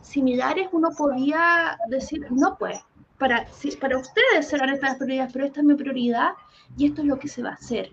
[0.00, 2.78] similares, uno podía decir, no, pues,
[3.18, 3.46] para,
[3.80, 6.32] para ustedes serán estas prioridades, pero esta es mi prioridad
[6.76, 7.90] y esto es lo que se va a hacer.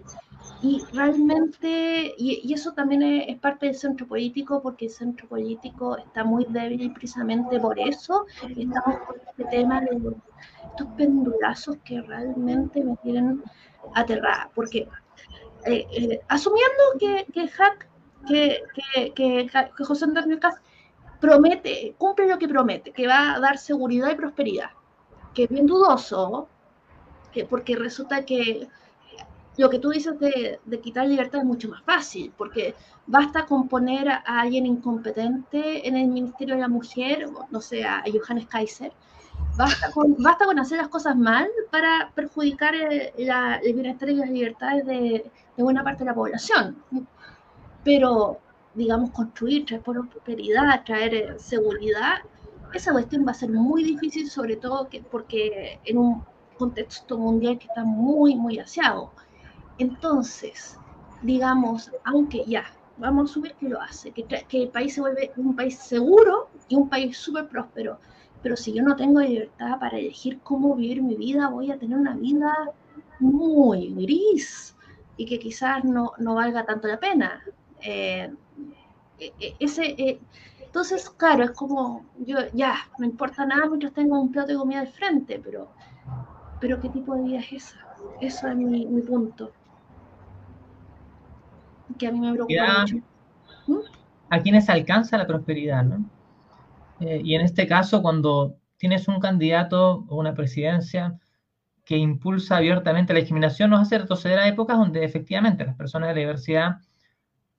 [0.62, 6.24] Y realmente, y, eso también es, parte del centro político, porque el centro político está
[6.24, 10.00] muy débil y precisamente por eso estamos con este tema de
[10.70, 13.44] estos pendulazos que realmente me tienen
[13.96, 14.52] aterrada.
[14.54, 14.88] Porque
[15.66, 17.88] eh, eh, asumiendo que, que, Hack,
[18.28, 18.62] que,
[19.16, 20.56] que, que, José Antonio Cas
[21.20, 24.70] promete, cumple lo que promete, que va a dar seguridad y prosperidad
[25.34, 26.48] que es bien dudoso,
[27.32, 28.68] que, porque resulta que
[29.62, 32.74] lo que tú dices de, quitar libertad es mucho más fácil, porque
[33.06, 38.04] basta con poner a alguien incompetente en el Ministerio de la Mujer, no sé, a
[38.12, 38.92] Johannes Kaiser,
[39.56, 40.18] basta con,
[40.60, 45.64] hacer las cosas mal para perjudicar el, la, el bienestar y las libertades de, de,
[45.64, 46.78] buena parte de la población.
[47.84, 48.40] Pero,
[48.74, 52.16] digamos, construir, traer prosperidad, traer seguridad,
[52.74, 56.24] esa cuestión va a ser muy difícil, sobre todo que, porque en un
[56.58, 59.12] contexto mundial que está muy, muy aseado.
[59.82, 60.78] Entonces,
[61.24, 62.66] digamos, aunque ya,
[62.98, 66.50] vamos a subir que lo hace, que, que el país se vuelve un país seguro
[66.68, 68.00] y un país súper próspero,
[68.44, 71.98] pero si yo no tengo libertad para elegir cómo vivir mi vida, voy a tener
[71.98, 72.54] una vida
[73.20, 74.76] muy gris
[75.18, 77.42] y que quizás no, no valga tanto la pena.
[77.82, 78.32] Eh,
[79.18, 80.20] e, e, ese, eh,
[80.60, 84.82] entonces, claro, es como, yo ya, no importa nada mientras tengo un plato de comida
[84.82, 85.72] al frente, pero,
[86.60, 87.78] pero ¿qué tipo de vida es esa?
[88.20, 89.52] Eso es mi, punto.
[91.98, 92.98] Que a mí me preocupa mucho.
[93.68, 94.02] ¿Mm?
[94.32, 96.10] a quienes alcanza la prosperidad, ¿no?
[97.02, 101.20] Eh, y en este caso, cuando tienes un candidato o una presidencia
[101.84, 106.16] que impulsa abiertamente la discriminación, nos hace retroceder a épocas donde efectivamente las personas de
[106.16, 106.78] la diversidad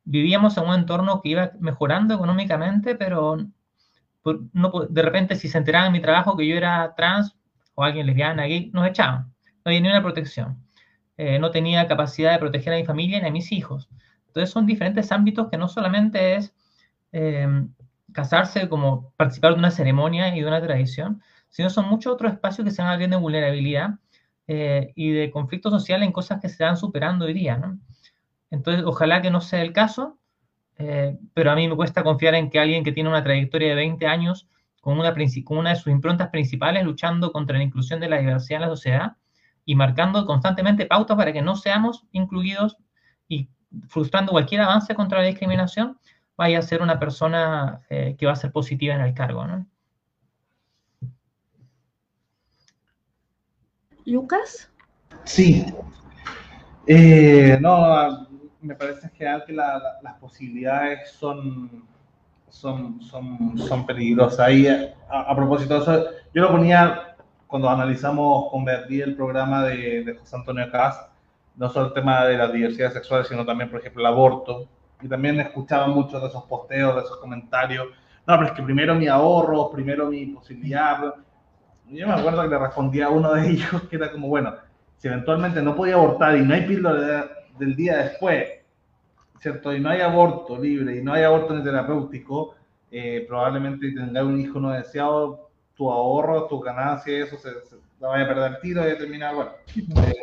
[0.05, 3.37] vivíamos en un entorno que iba mejorando económicamente, pero
[4.53, 7.37] no, de repente si se enteraban en mi trabajo que yo era trans
[7.75, 9.33] o alguien lesbiana, gay, nos echaban.
[9.65, 10.57] No había ni una protección.
[11.19, 13.91] Eh, no tenía capacidad de proteger a mi familia ni a mis hijos.
[14.33, 16.55] Entonces son diferentes ámbitos que no solamente es
[17.13, 17.67] eh,
[18.13, 22.65] casarse como participar de una ceremonia y de una tradición, sino son muchos otros espacios
[22.65, 23.91] que se van abriendo de vulnerabilidad
[24.47, 27.61] eh, y de conflicto social en cosas que se van superando hoy día.
[28.51, 30.19] Entonces, ojalá que no sea el caso,
[30.79, 33.75] eh, pero a mí me cuesta confiar en que alguien que tiene una trayectoria de
[33.75, 34.49] 20 años
[34.81, 35.15] con una,
[35.45, 38.75] con una de sus improntas principales luchando contra la inclusión de la diversidad en la
[38.75, 39.17] sociedad
[39.67, 42.79] y marcando constantemente pautas para que no seamos incluidos
[43.29, 43.51] y
[43.89, 45.99] frustrando cualquier avance contra la discriminación,
[46.37, 49.47] vaya a ser una persona eh, que va a ser positiva en el cargo.
[49.47, 49.67] ¿no?
[54.05, 54.71] Lucas.
[55.25, 55.65] Sí.
[56.87, 58.29] Eh, no,
[58.61, 61.85] me parece genial que las posibilidades son,
[62.49, 64.51] son, son, son peligrosas.
[64.51, 66.05] Y a, propósito de eso,
[66.35, 71.12] yo lo ponía cuando analizamos convertir el programa de, de José Antonio Cas,
[71.57, 74.69] no solo el tema de la diversidad sexual, sino también, por ejemplo, el aborto.
[75.01, 77.89] Y también escuchaba muchos de esos posteos, de esos comentarios.
[78.27, 81.15] No, pero es que primero mi ahorro, primero mi posibilidad.
[81.89, 84.55] Yo me acuerdo que le respondía a uno de ellos que era como, bueno,
[84.97, 88.49] si eventualmente no podía abortar y no hay píldora del día después,
[89.41, 89.75] ¿cierto?
[89.75, 92.55] Y no hay aborto libre y no hay aborto ni terapéutico,
[92.91, 97.51] eh, probablemente tenga un hijo no deseado, tu ahorro, tu ganancia, eso se,
[97.99, 100.15] la vaya a perder el tiro y terminar, bueno, eh,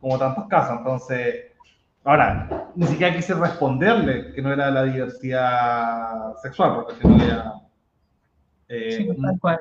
[0.00, 0.78] como tantos casos.
[0.78, 1.46] Entonces,
[2.04, 7.52] ahora, ni siquiera quise responderle que no era la diversidad sexual, porque si no ya...
[8.68, 9.60] Eh, sí, tal cual.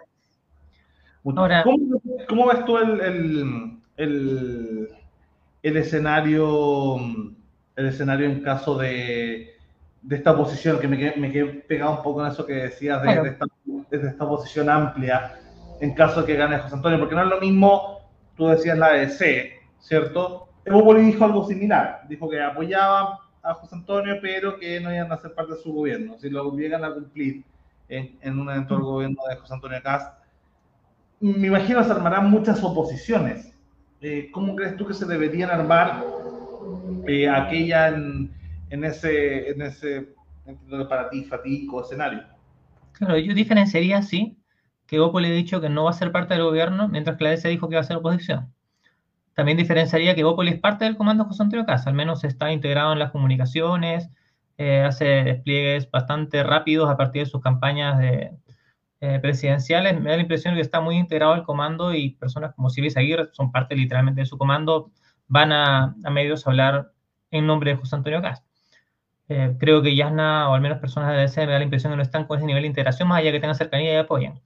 [1.36, 4.89] Ahora, ¿cómo, ¿cómo, ves tú el, el, el,
[5.62, 6.97] el escenario
[7.78, 9.56] el escenario en caso de,
[10.02, 13.12] de esta oposición, que me quedé, me pegado un poco en eso que decías de,
[13.30, 15.39] esta, de, esta, oposición amplia,
[15.80, 18.00] en caso de que gane José Antonio, porque no es lo mismo,
[18.36, 20.49] tú decías la EC, ¿cierto?
[20.65, 25.17] Evo dijo algo similar, dijo que apoyaba a José Antonio, pero que no iban a
[25.17, 27.43] ser parte de su gobierno, si lo llegan a cumplir
[27.87, 30.17] en, en un eventual gobierno de José Antonio Cast.
[31.19, 33.53] Me imagino se armarán muchas oposiciones.
[34.01, 36.03] Eh, ¿Cómo crees tú que se deberían armar
[37.07, 38.31] eh, aquella en,
[38.69, 40.17] en, ese, en ese
[40.87, 42.23] para ti, fatico escenario.
[42.93, 44.37] Claro, yo diferenciaría, sí,
[44.85, 47.23] que Oppo le ha dicho que no va a ser parte del gobierno, mientras que
[47.23, 48.53] la DC dijo que va a ser oposición.
[49.38, 52.91] También diferenciaría que Opoli es parte del comando José Antonio Casa, al menos está integrado
[52.91, 54.10] en las comunicaciones,
[54.58, 58.32] eh, hace despliegues bastante rápidos a partir de sus campañas de,
[59.00, 59.93] eh, presidenciales.
[60.02, 63.30] Me da la impresión que está muy integrado el comando y personas como Silvia Aguirre
[63.32, 64.89] son parte literalmente de su comando,
[65.28, 66.91] van a, medios a hablar
[67.30, 68.50] en nombre de José Antonio Castro.
[69.30, 71.97] Eh, creo que Yasna, o al menos personas de DC, me da la impresión que
[71.97, 74.41] no están con ese nivel de integración, más allá que tengan cercanía y apoyen.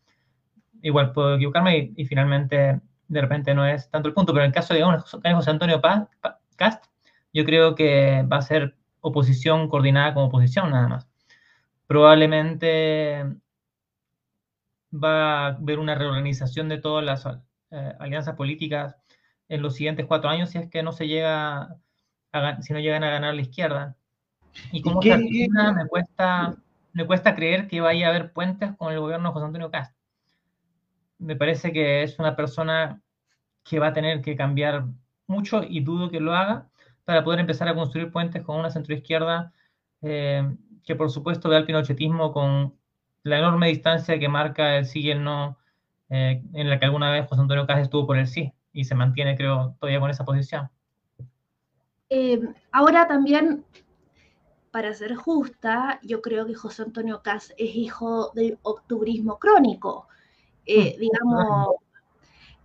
[0.82, 4.56] Igual puedo equivocarme y, finalmente de repente no es tanto el punto, pero en el
[4.56, 4.84] caso de
[5.34, 5.82] José Antonio
[6.56, 6.86] Cast,
[7.34, 11.10] yo creo que va a ser oposición coordinada como oposición nada más.
[11.88, 13.26] Probablemente
[14.94, 17.26] va a haber una reorganización de todas las
[17.72, 18.96] eh, alianzas políticas
[19.50, 21.76] en los siguientes cuatro años si es que no se llega
[22.32, 23.98] a, si no llegan a ganar la izquierda.
[24.72, 26.56] Y como Argentina me cuesta,
[26.94, 30.01] me cuesta creer que vaya a haber puentes con el gobierno de José Antonio Castro.
[31.22, 33.02] Me parece que es una persona
[33.64, 34.86] que va a tener que cambiar
[35.28, 36.70] mucho y dudo que lo haga
[37.06, 39.54] para poder empezar a construir puentes con una centroizquierda
[40.02, 40.44] eh,
[40.84, 42.76] que por supuesto ve al pinochetismo con
[43.24, 45.58] la enorme distancia que marca el sí y el no,
[46.10, 48.96] eh, en la que alguna vez José Antonio Castro estuvo por el sí y se
[48.96, 50.70] mantiene, creo, todavía con esa posición.
[52.10, 53.64] Eh, ahora también,
[54.72, 60.08] para ser justa, yo creo que José Antonio Cas es hijo del octubrismo crónico.
[60.66, 61.76] Eh, mm, digamos,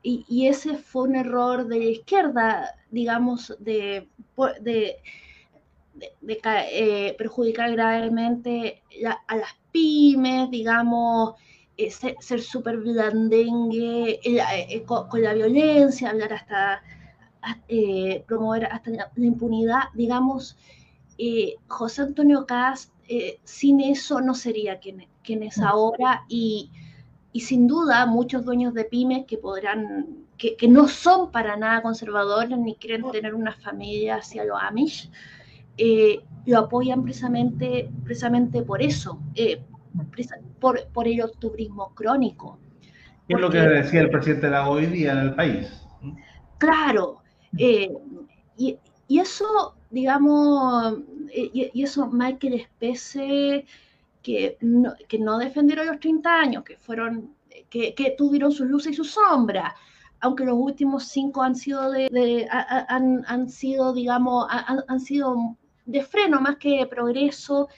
[0.02, 4.08] y, ese fue un error de la izquierda, digamos, de,
[4.60, 4.96] de,
[6.22, 8.82] eh, perjudicar gravemente
[9.26, 11.34] a las pymes, digamos,
[11.78, 16.82] eh, ser, súper blandengue eh, eh, con, la violencia, hablar hasta,
[18.26, 20.56] promover hasta la, impunidad, digamos,
[21.68, 22.92] José Antonio Cast,
[23.44, 26.70] sin eso no sería quien, quien es ahora y,
[27.36, 31.82] y, sin duda muchos dueños de pymes que podrán, que, que, no son para nada
[31.82, 35.10] conservadores ni quieren tener una familia hacia los Amish,
[35.76, 39.60] eh, lo apoyan precisamente, precisamente por eso, eh,
[40.58, 42.58] por, por, el octubrismo crónico.
[43.28, 45.86] ¿Qué es lo que decía el presidente de la hoy día en el país?
[46.56, 47.18] Claro,
[47.58, 47.90] y,
[48.56, 48.78] y,
[49.18, 51.00] eso, digamos,
[51.34, 53.66] y, y, eso Michael Spece,
[54.26, 57.36] que no, que no defendieron los 30 años, que fueron,
[57.70, 59.72] que, que tuvieron su luz y su sombra,
[60.18, 66.02] aunque los últimos cinco han sido de, han, han, sido, digamos, han, han, sido de
[66.02, 67.68] freno más que de progreso,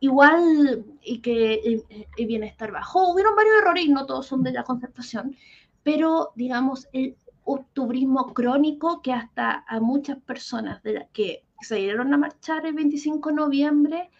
[0.00, 3.12] igual y que el, bienestar bajó.
[3.12, 5.36] Hubieron varios errores y no todos son de la concertación,
[5.84, 12.12] pero digamos, el octubrismo crónico que hasta a muchas personas de las que se dieron
[12.12, 14.10] a marchar el 25 de noviembre,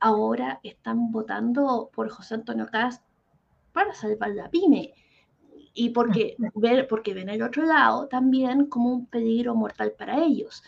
[0.00, 3.02] ahora están votando por José Antonio Cast
[3.72, 4.94] para salvar la pyme
[5.78, 10.62] y porque, ver, porque ven el otro lado también como un peligro mortal para ellos.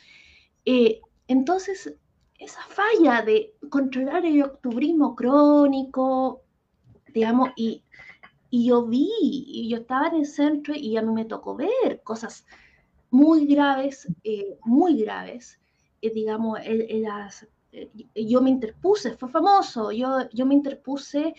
[0.64, 1.94] Eh, entonces,
[2.38, 6.42] esa falla de controlar el octubrismo crónico,
[7.12, 7.84] digamos, y,
[8.50, 12.02] y yo vi, y yo estaba en el centro y a mí me tocó ver
[12.02, 12.46] cosas
[13.10, 15.60] muy graves, eh, muy graves,
[16.00, 16.58] eh, digamos,
[18.14, 21.34] yo me interpuse, fue famoso, yo, yo me interpuse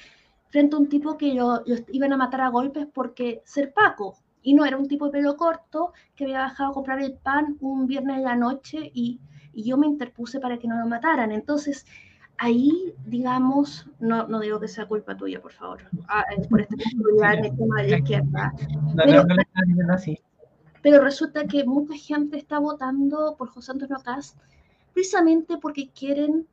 [0.50, 4.16] frente a un tipo que lo, iban a matar a golpes porque ser Paco.
[4.44, 7.58] Y no era un tipo de pelo corto que había bajado a comprar el pan
[7.62, 9.20] un viernes en la noche y,
[9.54, 11.34] yo me interpuse para que no lo mataran.
[11.34, 11.86] Entonces,
[12.38, 17.46] ahí, digamos, no, no digo que sea culpa tuya, por favor, ah, por esta en
[17.46, 18.54] el tema de la izquierda.
[18.96, 19.26] Pero,
[20.82, 24.38] pero resulta que mucha gente está votando por José Antonio Cast
[24.94, 26.48] precisamente porque quieren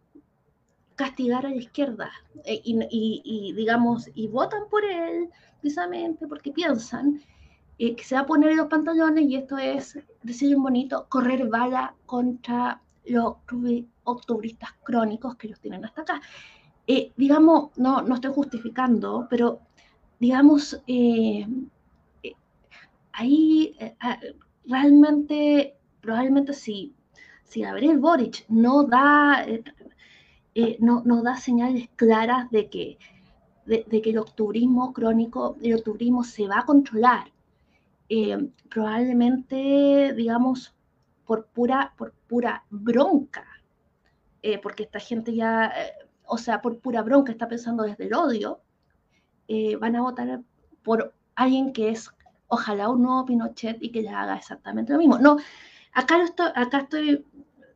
[0.99, 2.11] castigar a la izquierda
[2.45, 7.23] eh, y, digamos, y votan por él precisamente porque piensan
[7.79, 11.47] eh, que se va a poner los pantalones y esto es, decir un bonito, correr
[11.49, 13.37] bala contra los
[14.03, 16.21] octubristas crónicos que los tienen hasta acá.
[16.89, 19.61] Eh, digamos, no, no estoy justificando, pero
[20.19, 20.83] digamos,
[23.13, 23.77] ahí
[24.67, 26.93] realmente, probablemente si,
[27.49, 29.45] si Gabriel Boric no da
[30.61, 32.99] eh, no, nos da señales claras de que,
[33.65, 37.31] de, que el octubrismo crónico, el octubrismo se va a controlar.
[38.09, 40.75] Eh, probablemente, digamos,
[41.25, 43.47] por pura, por pura bronca,
[44.43, 45.73] eh, porque esta gente ya,
[46.27, 48.61] o sea, por pura bronca está pensando desde el odio,
[49.81, 50.43] van a votar
[50.83, 52.11] por alguien que es,
[52.49, 55.19] ojalá un nuevo Pinochet y que le haga exactamente lo mismo.
[55.19, 55.37] No,
[55.93, 57.25] acá, estoy, acá estoy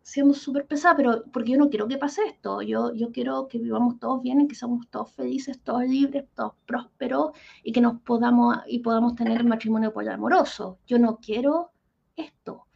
[0.02, 3.58] siendo súper pesada, pero porque yo no quiero que pase esto, yo, yo quiero que
[3.58, 7.30] vivamos todos bien y que seamos todos felices, todos libres, todos prósperos
[7.62, 10.78] y que nos podamos, y podamos tener matrimonio poliamoroso.
[10.86, 11.70] Yo no quiero
[12.16, 12.66] esto.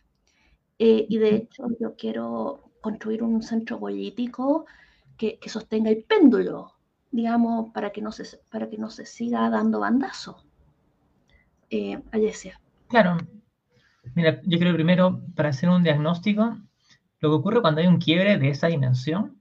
[0.78, 4.66] Eh, y de hecho yo quiero construir un centro político
[5.16, 6.74] que, que sostenga el péndulo,
[7.10, 10.44] digamos, para que no se, para que no se siga dando bandazo.
[11.70, 12.60] Eh, Alessia.
[12.88, 13.16] Claro.
[14.14, 16.56] Mira, yo creo primero, para hacer un diagnóstico,
[17.20, 19.40] lo que ocurre cuando hay un quiebre de esa dimensión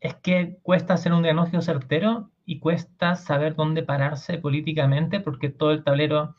[0.00, 5.72] es que cuesta hacer un diagnóstico certero y cuesta saber dónde pararse políticamente porque todo
[5.72, 6.36] el tablero,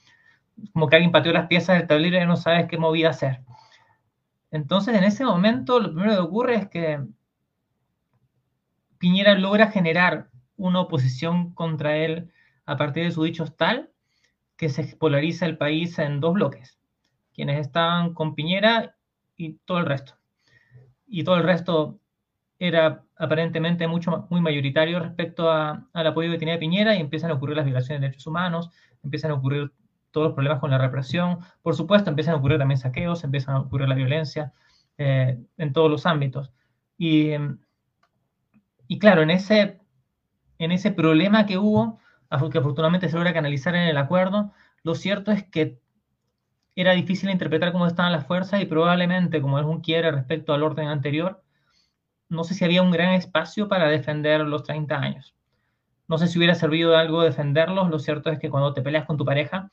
[0.73, 3.41] como que alguien pateó las piezas del tablero y no sabes qué movida hacer.
[4.51, 7.03] Entonces, en ese momento, lo primero que ocurre es que
[8.99, 12.31] Piñera logra generar una oposición contra él
[12.65, 13.91] a partir de sus dichos tal
[14.57, 16.79] que se polariza el país en dos bloques.
[17.33, 18.94] Quienes estaban con Piñera
[19.37, 20.15] y todo el resto.
[21.07, 21.99] Y todo el resto
[22.59, 27.57] era aparentemente mucho, muy mayoritario respecto al apoyo que tenía Piñera y empiezan a ocurrir
[27.57, 28.69] las violaciones de derechos humanos,
[29.03, 29.71] empiezan a ocurrir
[30.11, 33.59] todos los problemas con la represión, por supuesto empiezan a ocurrir también saqueos, empiezan a
[33.59, 34.53] ocurrir la violencia
[34.97, 36.51] eh, en todos los ámbitos.
[36.97, 37.31] Y,
[38.87, 39.79] y claro, en ese,
[40.57, 41.99] en ese problema que hubo,
[42.51, 44.51] que afortunadamente se logra canalizar en el acuerdo,
[44.83, 45.79] lo cierto es que
[46.75, 50.63] era difícil interpretar cómo estaban las fuerzas y probablemente, como es un quiere respecto al
[50.63, 51.41] orden anterior,
[52.29, 55.35] no sé si había un gran espacio para defender los 30 años.
[56.07, 57.89] No sé si hubiera servido de algo defenderlos.
[57.89, 59.71] Lo cierto es que cuando te peleas con tu pareja,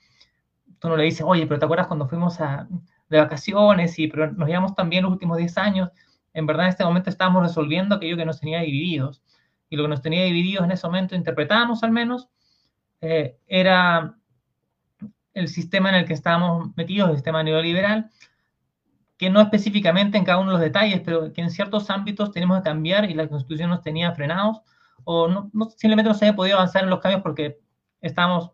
[0.79, 2.69] tú no le dices, oye, pero ¿te acuerdas cuando fuimos a,
[3.09, 5.91] de vacaciones y pero nos llevamos también los últimos 10 años?
[6.35, 9.23] En verdad, en este momento estábamos resolviendo aquello que nos tenía divididos.
[9.69, 12.29] Y lo que nos tenía divididos en ese momento, interpretábamos al menos,
[13.01, 14.17] eh, era
[15.35, 18.11] el sistema en el que estábamos metidos, el sistema neoliberal,
[19.17, 22.59] que no específicamente en cada uno de los detalles, pero que en ciertos ámbitos tenemos
[22.59, 24.63] que cambiar y la Constitución nos tenía frenados,
[25.05, 27.61] o no, simplemente no se había podido avanzar en los cambios porque
[28.01, 28.53] estábamos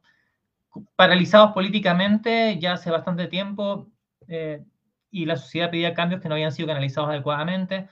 [0.96, 3.88] paralizados políticamente ya hace bastante tiempo
[4.28, 4.64] eh,
[5.10, 7.88] y la sociedad pedía cambios que no habían sido canalizados adecuadamente.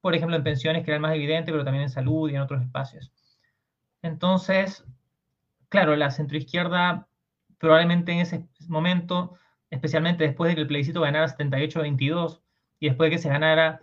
[0.00, 2.42] por ejemplo, en pensiones, que era el más evidente, pero también en salud y en
[2.42, 3.12] otros espacios.
[4.02, 4.84] Entonces,
[5.68, 7.07] claro, la centroizquierda
[7.58, 9.34] probablemente en ese momento,
[9.70, 12.40] especialmente después de que el plebiscito ganara 78-22
[12.80, 13.80] y después de que se ganara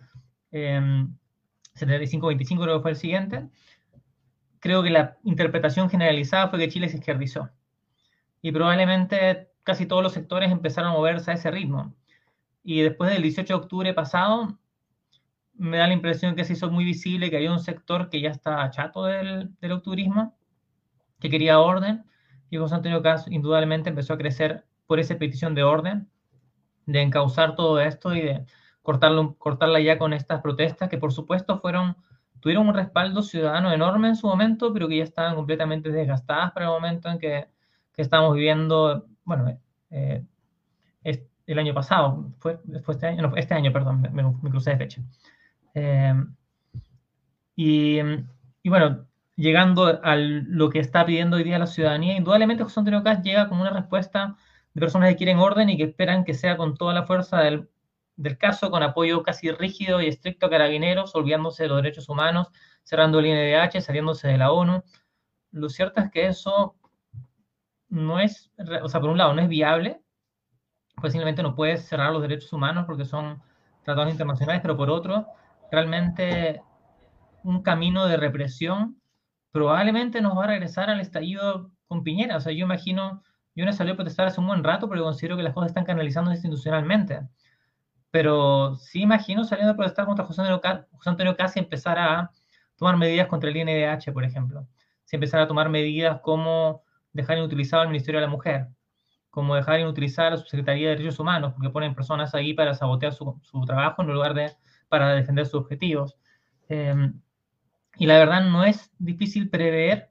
[0.52, 3.48] 75-25, creo que fue el siguiente,
[4.60, 7.50] creo que la interpretación generalizada fue que Chile se izquierdizó.
[8.42, 11.94] Y probablemente casi todos los sectores empezaron a moverse a ese ritmo.
[12.62, 14.58] Y después del 18 de octubre pasado,
[15.54, 18.30] me da la impresión que se hizo muy visible que había un sector que ya
[18.30, 19.82] está chato del, del
[21.18, 22.04] que quería orden,
[22.50, 26.08] y José Antonio Caz indudablemente empezó a crecer por esa petición de orden,
[26.86, 28.44] de encauzar todo esto y de
[28.82, 31.96] cortarlo, cortarla ya con estas protestas que por supuesto fueron,
[32.40, 36.66] tuvieron un respaldo ciudadano enorme en su momento, pero que ya estaban completamente desgastadas para
[36.66, 37.48] el momento en que,
[37.92, 39.58] que estamos viviendo, bueno,
[39.90, 40.24] eh,
[41.46, 45.02] el año pasado, fue, después este año, este año, perdón, me, me crucé de fecha.
[45.74, 46.14] Eh,
[47.54, 48.00] y,
[48.62, 49.06] y, bueno,
[49.36, 53.48] llegando a lo que está pidiendo hoy día la ciudadanía, indudablemente José Antonio Caz llega
[53.48, 54.36] con una respuesta
[54.72, 57.68] de personas que quieren orden y que esperan que sea con toda la fuerza del,
[58.16, 62.48] del caso, con apoyo casi rígido y estricto a carabineros, olvidándose de los derechos humanos,
[62.82, 64.82] cerrando el INDH, saliéndose de la ONU.
[65.52, 66.76] Lo cierto es que eso
[67.88, 68.50] no es,
[68.82, 70.00] o sea, por un lado, no es viable,
[70.96, 73.42] pues simplemente no puedes cerrar los derechos humanos porque son
[73.84, 75.26] tratados internacionales, pero por otro,
[75.70, 76.62] realmente
[77.42, 79.00] un camino de represión
[79.56, 82.36] probablemente nos va a regresar al estallido con Piñera.
[82.36, 83.22] O sea, yo imagino,
[83.54, 85.86] yo no salió a protestar hace un buen rato porque considero que las cosas están
[85.86, 87.22] canalizando institucionalmente.
[88.10, 92.30] Pero sí imagino saliendo a protestar contra José Antonio, José Antonio empezar a
[92.76, 94.68] tomar medidas contra el INDH, por ejemplo.
[95.04, 96.82] Si empezar a tomar medidas como
[97.14, 98.68] dejar inutilizado al Ministerio de la Mujer,
[99.30, 103.14] como dejar inutilizar a su Secretaría de Derechos Humanos, porque ponen personas ahí para sabotear
[103.14, 104.52] su, trabajo en lugar de
[104.90, 106.18] para defender sus objetivos.
[106.68, 107.10] Eh,
[107.98, 110.10] y la verdad no es difícil prever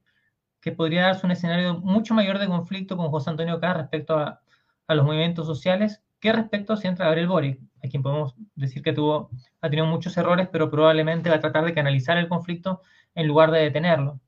[0.61, 4.41] que podría darse un escenario mucho mayor de conflicto con José Antonio K respecto a,
[4.88, 8.93] a los movimientos sociales que respecto si entra Gabriel Boric, a quien podemos decir que
[8.93, 9.29] tuvo,
[9.61, 12.81] ha tenido muchos errores, pero probablemente va a tratar de canalizar el conflicto
[13.13, 14.19] en lugar de detenerlo.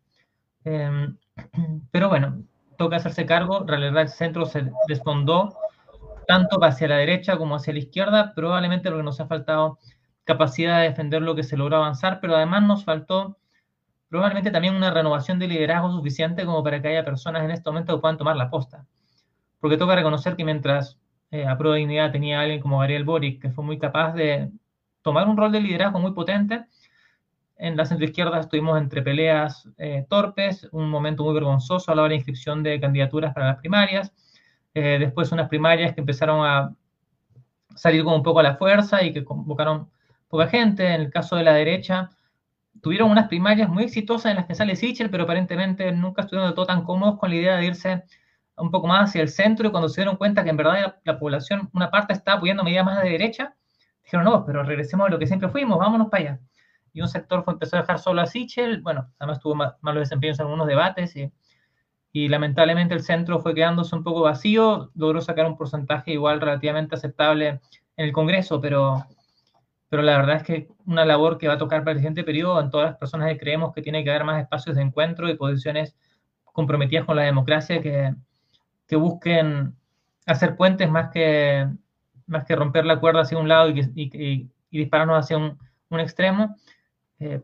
[0.63, 1.07] Eh,
[1.91, 2.43] pero bueno,
[2.77, 5.57] toca hacerse cargo, realidad el centro se desfondó
[6.27, 9.79] tanto hacia la derecha como hacia la izquierda, probablemente lo que nos ha faltado
[10.25, 13.37] capacidad de defender lo que se logró avanzar, pero además nos faltó
[14.09, 17.95] probablemente también una renovación de liderazgo suficiente como para que haya personas en este momento
[17.95, 18.85] que puedan tomar la posta.
[19.59, 20.97] Porque toca reconocer que mientras
[21.31, 24.51] eh, a Pro Dignidad tenía alguien como Gabriel Boric, que fue muy capaz de
[25.01, 26.65] tomar un rol de liderazgo muy potente,
[27.57, 32.09] en la centroizquierda estuvimos entre peleas eh, torpes, un momento muy vergonzoso a la hora
[32.09, 34.13] de inscripción de candidaturas para las primarias,
[34.73, 36.75] eh, después unas primarias que empezaron a
[37.75, 39.89] salir como un poco a la fuerza y que convocaron
[40.27, 40.85] poca gente.
[40.85, 42.11] En el caso de la derecha,
[42.82, 46.55] tuvieron unas primarias muy exitosas en las que sale Sichel, pero aparentemente nunca estuvieron de
[46.55, 48.03] todo tan cómodos con la idea de irse
[48.57, 51.19] un poco más hacia el centro y cuando se dieron cuenta que en verdad la,
[51.19, 53.55] población, una parte está apoyando medidas más de derecha,
[54.03, 56.39] dijeron, no, pero regresemos a lo que siempre fuimos, vámonos para allá.
[56.93, 60.39] Y un sector fue, empezó a dejar solo a Sichel, bueno, además tuvo malos desempeños
[60.39, 61.32] en algunos debates y,
[62.11, 66.95] y lamentablemente el centro fue quedándose un poco vacío, logró sacar un porcentaje igual relativamente
[66.95, 67.47] aceptable
[67.97, 69.05] en el Congreso, pero
[69.89, 72.59] pero la verdad es que una labor que va a tocar para el siguiente periodo
[72.59, 75.35] en todas las personas que creemos que tiene que haber más espacios de encuentro y
[75.35, 75.95] posiciones
[76.43, 78.13] comprometidas con la democracia que,
[78.88, 79.75] que busquen
[80.25, 81.67] hacer puentes más que,
[82.25, 85.57] más que romper la cuerda hacia un lado y, y, y dispararnos hacia un,
[85.89, 86.55] un extremo,
[87.19, 87.41] eh,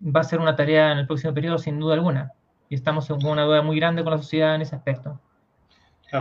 [0.00, 2.32] va a ser una tarea en el próximo periodo sin duda alguna.
[2.68, 5.20] Y estamos con una duda muy grande con la sociedad en ese aspecto.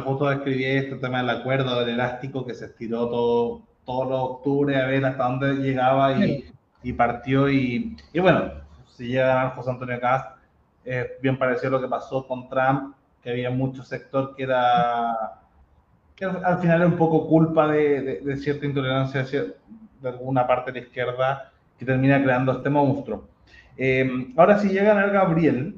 [0.05, 4.75] Justo describí este tema del acuerdo del elástico que se estiró todo todo los octubre
[4.81, 6.45] a ver hasta dónde llegaba y,
[6.83, 7.49] y partió.
[7.49, 8.51] Y, y, bueno,
[8.87, 10.37] si llega a ganar José Antonio Cast,
[10.85, 15.39] es bien parecido a lo que pasó con Trump, que había mucho sector que era
[16.15, 20.71] que al final era un poco culpa de, de, de cierta intolerancia de alguna parte
[20.71, 23.27] de la izquierda que termina creando este monstruo.
[23.77, 24.07] Eh,
[24.37, 25.75] ahora si llega a ganar Gabriel,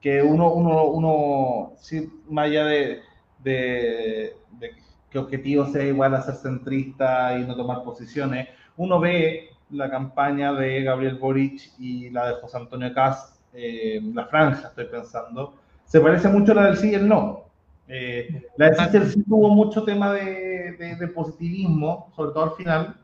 [0.00, 3.00] que uno, uno, uno sí, más allá de,
[3.38, 4.72] de, de
[5.10, 8.48] que objetivo sea igual a ser centrista y no tomar posiciones.
[8.76, 14.26] Uno ve la campaña de Gabriel Boric y la de José Antonio Caz, eh, la
[14.26, 15.54] franja, estoy pensando,
[15.84, 17.44] se parece mucho a la del sí y el no.
[17.88, 22.52] Eh, la de Sichel sí tuvo mucho tema de, de, de, positivismo, sobre todo al
[22.52, 22.96] final.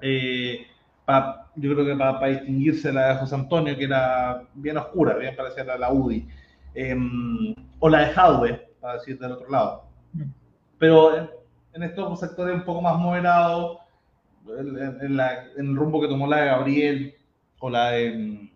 [0.00, 0.66] Eh,
[1.04, 5.14] pa, yo creo que para pa distinguirse la de José Antonio, que era bien oscura,
[5.14, 6.26] bien parecida a la UDI.
[6.74, 9.84] Em, o la de Jaude, para decir del otro lado.
[10.80, 10.86] Mm.
[10.86, 11.30] Pero
[11.74, 13.78] en estos sectores un poco más moderados,
[14.58, 17.14] en, en, la, en, el rumbo que tomó la de Gabriel,
[17.60, 18.50] o la de,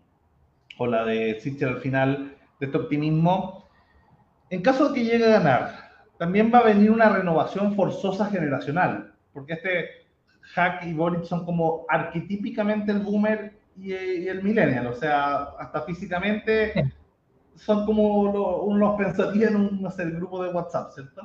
[0.77, 3.65] o la de Sister al final de este optimismo,
[4.49, 5.85] en caso de que llegue a ganar,
[6.17, 9.89] también va a venir una renovación forzosa generacional, porque este
[10.53, 16.93] Hack y Boric son como arquetípicamente el boomer y, el millennial, o sea, hasta físicamente
[17.55, 21.21] son como lo, unos pensativos en un no sé, grupo de WhatsApp, ¿cierto?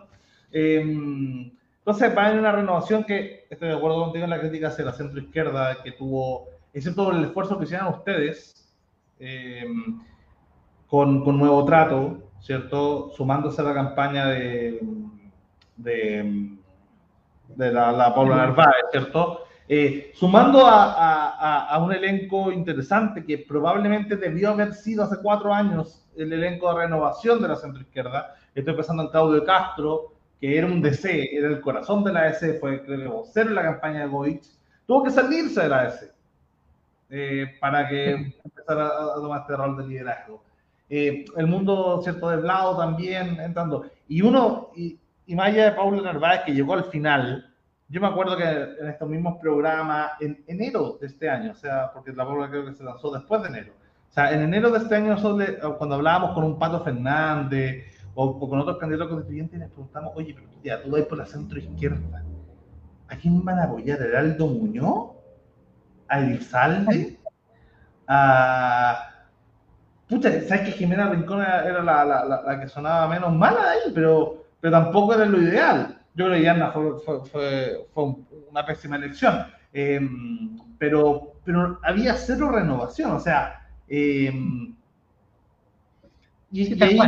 [0.53, 4.69] Em, entonces va a haber una renovación que, estoy de acuerdo contigo en la crítica
[4.69, 8.73] hacia la centro izquierda, que tuvo, excepto el esfuerzo que hicieron ustedes
[9.19, 10.01] em,
[10.87, 13.11] con, con, Nuevo Trato, ¿cierto?
[13.11, 14.81] Sumándose a la campaña de,
[15.77, 16.51] de,
[17.49, 19.45] de la, la Paula Narváez, ¿cierto?
[19.73, 25.55] Eh, sumando a, a, a, un elenco interesante que probablemente debió haber sido hace cuatro
[25.55, 28.35] años el elenco de renovación de la centroizquierda.
[28.53, 32.55] Estoy pensando en Claudio Castro, que era un DC, era el corazón de la S,
[32.55, 34.47] fue creo que vocero en la campaña de Goich,
[34.87, 36.11] tuvo que salirse de la S
[37.11, 40.43] eh, para que empezara a, tomar este rol de liderazgo.
[40.89, 43.85] Eh, el mundo, cierto, de lado también entrando.
[44.09, 47.55] Y uno, y, y más allá de Paula Narváez, que llegó al final,
[47.89, 51.93] yo me acuerdo que en estos mismos programas, en enero de este año, o sea,
[51.93, 53.73] porque la Paula creo que se lanzó después de enero,
[54.09, 55.17] o sea, en enero de este año,
[55.77, 60.47] cuando hablábamos con un Pato Fernández o, con otros candidatos constituyentes, les preguntamos, oye, pero
[60.63, 62.25] ya, tú vas por la centro izquierda.
[63.09, 64.01] ¿A quién van a apoyar?
[64.01, 65.11] ¿A Heraldo Muñoz?
[66.09, 67.19] ¿A Elizalde?
[68.07, 69.07] ¿A...?
[70.09, 73.93] Pucha, ¿sabes que Jimena Rincón era la, la, la, que sonaba menos mala ahí?
[73.95, 76.01] Pero, pero tampoco era lo ideal.
[76.15, 78.15] Yo creo que Yana fue, fue, fue,
[78.51, 79.47] una pésima elección.
[79.73, 83.13] Em, pero, pero había cero renovación.
[83.13, 84.75] O sea, em,
[86.51, 86.99] y, y ahí,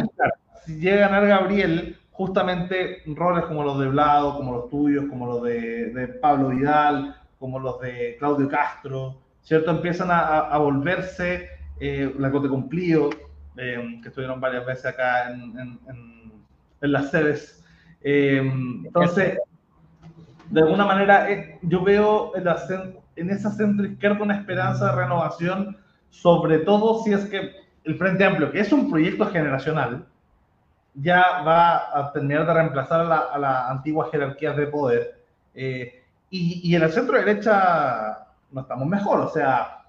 [0.64, 5.26] si llega a ganar Gabriel, justamente roles como los de Blado, como los tuyos, como
[5.26, 9.70] los de, Pablo Vidal, como los de Claudio Castro, ¿cierto?
[9.70, 11.48] Empiezan a, volverse
[11.80, 13.10] eh, la Cote Cumplido,
[13.56, 15.80] eh, que estuvieron varias veces acá en,
[16.80, 17.64] las sedes.
[18.02, 19.38] Eh, entonces,
[20.50, 21.28] de alguna manera,
[21.62, 22.56] yo veo en, la,
[23.16, 25.76] en esa centro izquierda una esperanza de renovación,
[26.10, 27.52] sobre todo si es que
[27.84, 30.06] el Frente Amplio, que es un proyecto generacional,
[30.94, 35.22] ya va a terminar de reemplazar a las la antiguas jerarquías de poder.
[35.54, 39.20] Eh, y, y, en el centro derecha no estamos mejor.
[39.20, 39.82] O sea,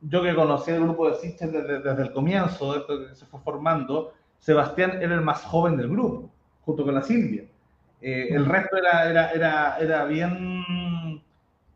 [0.00, 3.40] yo que conocí el grupo de Siches desde, desde, el comienzo, esto que se fue
[3.40, 6.30] formando, Sebastián era el más joven del grupo,
[6.64, 7.44] junto con la Silvia.
[8.00, 11.22] Eh, el resto era, era, era, era bien,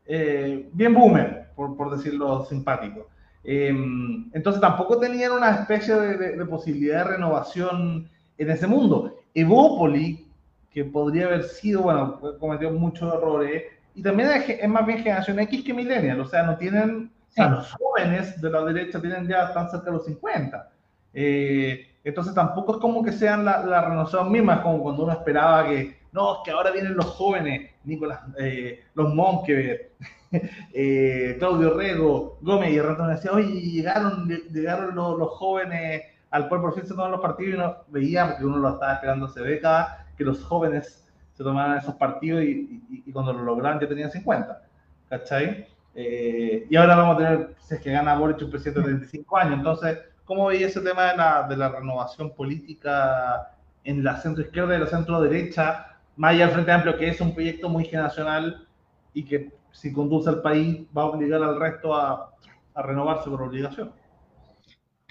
[0.06, 3.08] eh, bien boomer, por, por decirlo simpático.
[3.44, 8.08] entonces tampoco tenían una especie de, de, de posibilidad de renovación
[8.38, 9.16] en ese mundo.
[9.34, 10.26] Evópoli,
[10.70, 13.64] que podría haber sido, bueno, cometió muchos errores,
[13.94, 17.48] y también es, más bien generación X que millennial, o sea, no tienen, o sea,
[17.48, 20.70] los jóvenes de la derecha tienen ya, están cerca de los 50.
[21.14, 25.68] Eh, entonces tampoco es como que sean la, la renovación misma, como cuando uno esperaba
[25.68, 29.92] que, no, es que ahora vienen los jóvenes, Nicolás, eh, los Monkever,
[30.72, 36.02] eh, Claudio Rego, Gómez, y de repente decía, oye, llegaron, llegaron los, los jóvenes
[36.34, 38.94] al cual por fin se toman los partidos y uno veía, porque uno lo estaba
[38.94, 43.86] esperando hace décadas, que los jóvenes se tomaran esos partidos y, cuando lo lograron ya
[43.86, 44.62] tenían 50,
[45.08, 45.68] ¿cachai?
[45.94, 49.36] Eh, y ahora vamos a tener, si es que gana Boric, un presidente de 35
[49.36, 49.58] años.
[49.58, 53.52] Entonces, ¿cómo veía ese tema de la, de la renovación política
[53.84, 57.20] en la centro izquierda y la centro derecha, más allá del Frente Amplio, que es
[57.20, 58.66] un proyecto muy generacional
[59.12, 62.34] y que si conduce al país va a obligar al resto a,
[62.74, 63.92] a renovarse por obligación?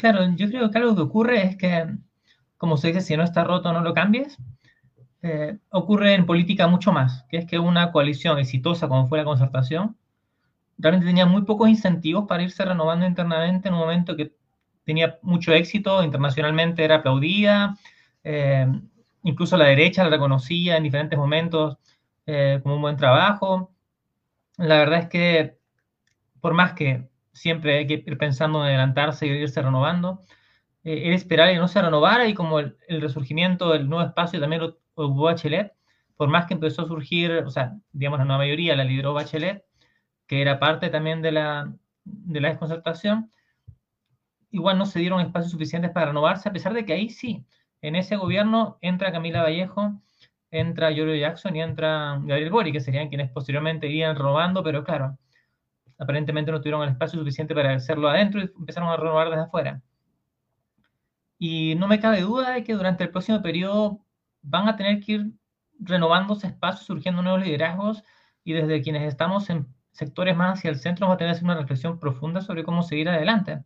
[0.03, 1.87] Claro, yo creo que algo que ocurre es que,
[2.57, 4.37] como se dice, si no está roto, no lo cambies.
[5.21, 9.23] Eh, ocurre en política mucho más, que es que una coalición exitosa como fue la
[9.23, 9.95] concertación,
[10.77, 14.33] realmente tenía muy pocos incentivos para irse renovando internamente en un momento que
[14.83, 17.77] tenía mucho éxito, internacionalmente era aplaudida,
[18.25, 18.67] eh,
[19.23, 21.77] incluso la derecha la reconocía en diferentes momentos
[22.25, 23.71] eh, como un buen trabajo.
[24.57, 25.57] La verdad es que
[26.41, 30.21] por más que siempre hay que ir pensando en adelantarse y irse renovando.
[30.83, 34.61] Eh, era esperar que no se renovara y como el, resurgimiento del nuevo espacio también
[34.61, 35.73] lo hubo Bachelet,
[36.15, 39.65] por más que empezó a surgir, o sea, digamos, la mayoría la lideró Bachelet,
[40.27, 41.73] que era parte también de la,
[42.05, 43.31] de la desconcertación,
[44.51, 47.45] igual no se dieron espacios suficientes para renovarse, a pesar de que ahí sí,
[47.81, 50.01] en ese gobierno entra Camila Vallejo,
[50.51, 55.17] entra Giorgio Jackson y entra Gabriel Bori, que serían quienes posteriormente irían renovando, pero claro,
[55.97, 59.81] aparentemente no tuvieron el espacio suficiente para hacerlo adentro y empezaron a renovar desde afuera.
[61.37, 63.99] Y no me cabe duda de que durante el próximo periodo
[64.41, 65.31] van a tener que ir
[65.79, 68.03] renovándose espacios, surgiendo nuevos liderazgos
[68.43, 71.45] y desde quienes estamos en, sectores más hacia el centro vamos a tener que hacer
[71.45, 73.63] una reflexión profunda sobre cómo seguir adelante,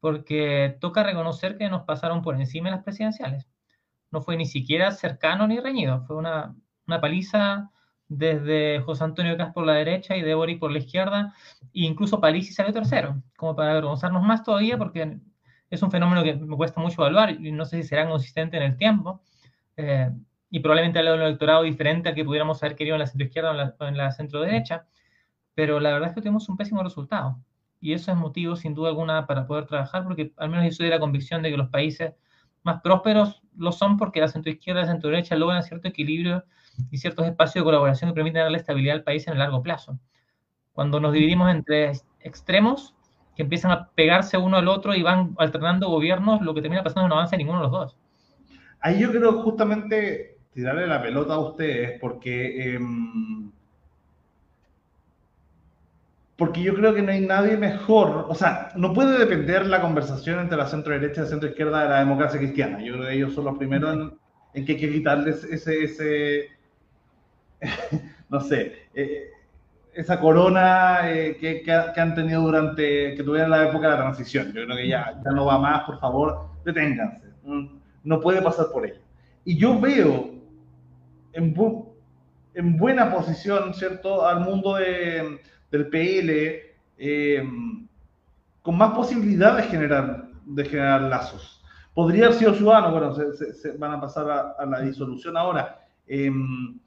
[0.00, 3.48] porque toca reconocer que nos pasaron por encima las presidenciales.
[4.10, 6.54] No fue ni siquiera cercano ni reñido, fue una,
[6.86, 7.70] una paliza
[8.16, 11.34] desde José Antonio Cas por la derecha y de Boric por la izquierda,
[11.74, 15.18] e incluso Palisi salió tercero, como para avergonzarnos más todavía, porque
[15.70, 18.62] es un fenómeno que me cuesta mucho evaluar y no sé si será consistente en
[18.64, 19.22] el tiempo.
[19.76, 20.10] Eh,
[20.50, 23.86] y probablemente haya un electorado diferente al que pudiéramos haber querido en la centroizquierda o
[23.86, 24.86] en la, centro derecha,
[25.54, 27.38] pero la verdad es que tenemos un pésimo resultado.
[27.80, 30.86] Y eso es motivo, sin duda alguna, para poder trabajar, porque al menos yo soy
[30.86, 32.12] de la convicción de que los países
[32.62, 36.44] más prósperos lo son porque la centroizquierda y la centroderecha logran cierto equilibrio
[36.90, 39.98] y ciertos espacios de colaboración que permiten darle estabilidad al país en el largo plazo.
[40.72, 42.94] Cuando nos dividimos entre extremos
[43.36, 47.02] que empiezan a pegarse uno al otro y van alternando gobiernos, lo que termina pasando
[47.02, 47.96] es que no avanza ninguno de los dos.
[48.80, 52.74] Ahí yo creo justamente tirarle la pelota a ustedes porque...
[52.74, 53.50] Em,
[56.36, 60.40] porque yo creo que no hay nadie mejor, o sea, no puede depender la conversación
[60.40, 62.82] entre la centro derecha y la centro izquierda de la democracia cristiana.
[62.82, 64.12] Yo creo que ellos son los primeros
[64.52, 66.48] en, que hay que quitarles ese, ese
[68.28, 69.30] no sé, eh,
[69.94, 74.46] esa corona eh, que, que, han tenido durante, que tuvieron la época de la transición.
[74.48, 77.28] Yo creo que ya, ya no va más, por favor, deténganse.
[78.04, 79.00] No puede pasar por ello.
[79.44, 80.30] Y yo veo
[81.32, 81.54] en,
[82.54, 85.40] en buena posición, ¿cierto?, al mundo de,
[85.70, 87.48] del PL, eh,
[88.62, 91.62] con más posibilidad de generar, de generar lazos.
[91.94, 95.80] Podría haber sido ciudadano, bueno, se, van a pasar a, la disolución ahora.
[96.06, 96.78] Em,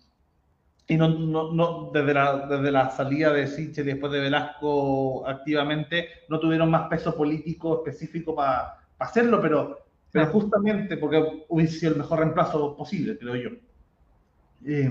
[0.88, 5.28] y no, no, no desde, la, desde, la, salida de Sichel y después de Velasco
[5.28, 9.80] activamente, no tuvieron más peso político específico para hacerlo, pero,
[10.12, 13.50] pero justamente porque hubiese sido el mejor reemplazo posible, creo yo.
[14.66, 14.90] Eh,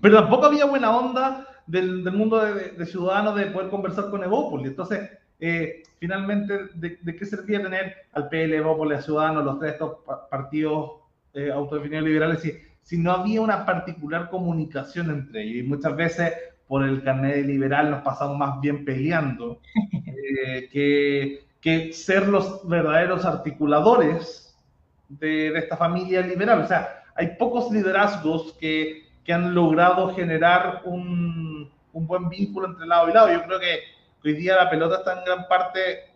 [0.00, 4.22] pero tampoco había buena onda del, del mundo de, de, ciudadanos de poder conversar con
[4.22, 4.68] Evópolis.
[4.68, 9.72] Entonces, eh, finalmente, ¿de, ¿de, qué servía tener al PL, Evópolis, a Ciudadanos, los tres
[9.72, 9.98] estos
[10.30, 11.00] partidos
[11.32, 12.52] eh, autodefinidos liberales, si,
[12.84, 15.64] si no había una particular comunicación entre ellos?
[15.64, 16.32] Y muchas veces
[16.68, 19.60] por el carnet liberal nos pasamos más bien peleando
[19.92, 24.56] eh, que, que, ser los verdaderos articuladores
[25.08, 26.60] de, de esta familia liberal.
[26.60, 32.86] O sea, hay pocos liderazgos que, que han logrado generar un, un, buen vínculo entre
[32.86, 33.32] lado y lado.
[33.32, 33.80] Yo creo que
[34.22, 36.10] hoy día la pelota está en gran parte,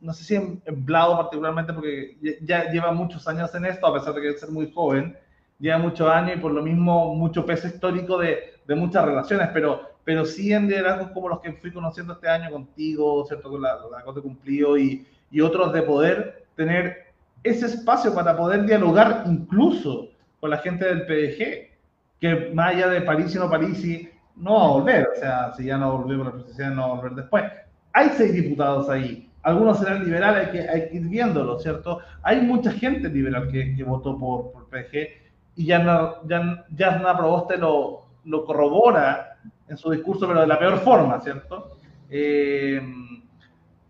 [0.00, 3.94] no sé si en, en Blado particularmente, porque ya lleva muchos años en esto, a
[3.94, 5.16] pesar de que ser muy joven,
[5.58, 9.82] lleva muchos años y por lo mismo mucho peso histórico de, de muchas relaciones, pero,
[10.04, 13.50] pero sí en liderazgos como los que fui conociendo este año contigo, ¿cierto?
[13.50, 17.06] Con la, la Cote Cumplido y, y otros de poder tener
[17.42, 20.08] ese espacio para poder dialogar incluso
[20.40, 21.76] con la gente del PDG,
[22.20, 25.64] que más allá de París y no París, no va a volver, o sea, si
[25.64, 27.44] ya no volvemos la presidencia, no va a volver después.
[27.92, 32.00] Hay seis diputados ahí, algunos serán liberales, hay que, hay que ir viéndolo, ¿cierto?
[32.22, 35.25] Hay mucha gente liberal que, que votó por, por PDG
[35.56, 39.38] y ya no, ya, ya Proboste lo, lo corrobora
[39.68, 41.76] en su discurso, pero de la peor forma, ¿cierto?
[42.10, 42.80] Eh,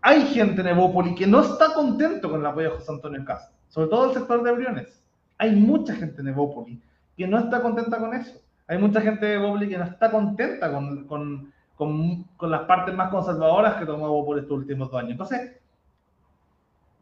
[0.01, 3.57] hay gente en Evópoli que no está contento con el apoyo de José Antonio Castro,
[3.69, 5.03] sobre todo el sector de Briones.
[5.39, 6.81] Hay mucha gente en Evópoli
[7.17, 8.41] que no está contenta con eso.
[8.69, 12.95] Hay mucha gente de Evópoli que no está contenta con, con, con, con, las partes
[12.95, 15.13] más conservadoras que tomó Evópoli estos últimos dos años.
[15.13, 15.61] Entonces,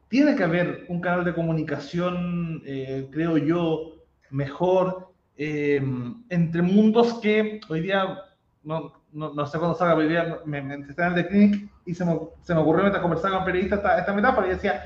[0.09, 3.94] tiene que haber un canal de comunicación, eh, creo yo,
[4.35, 5.81] mejor eh,
[6.29, 8.19] entre mundos que hoy día,
[8.65, 11.69] no, no, no sé cuándo salga, pero hoy día me, me en el de Clinic
[11.87, 14.83] y se me, se me ocurrió mientras conversaba con periodistas esta, esta metáfora y decía,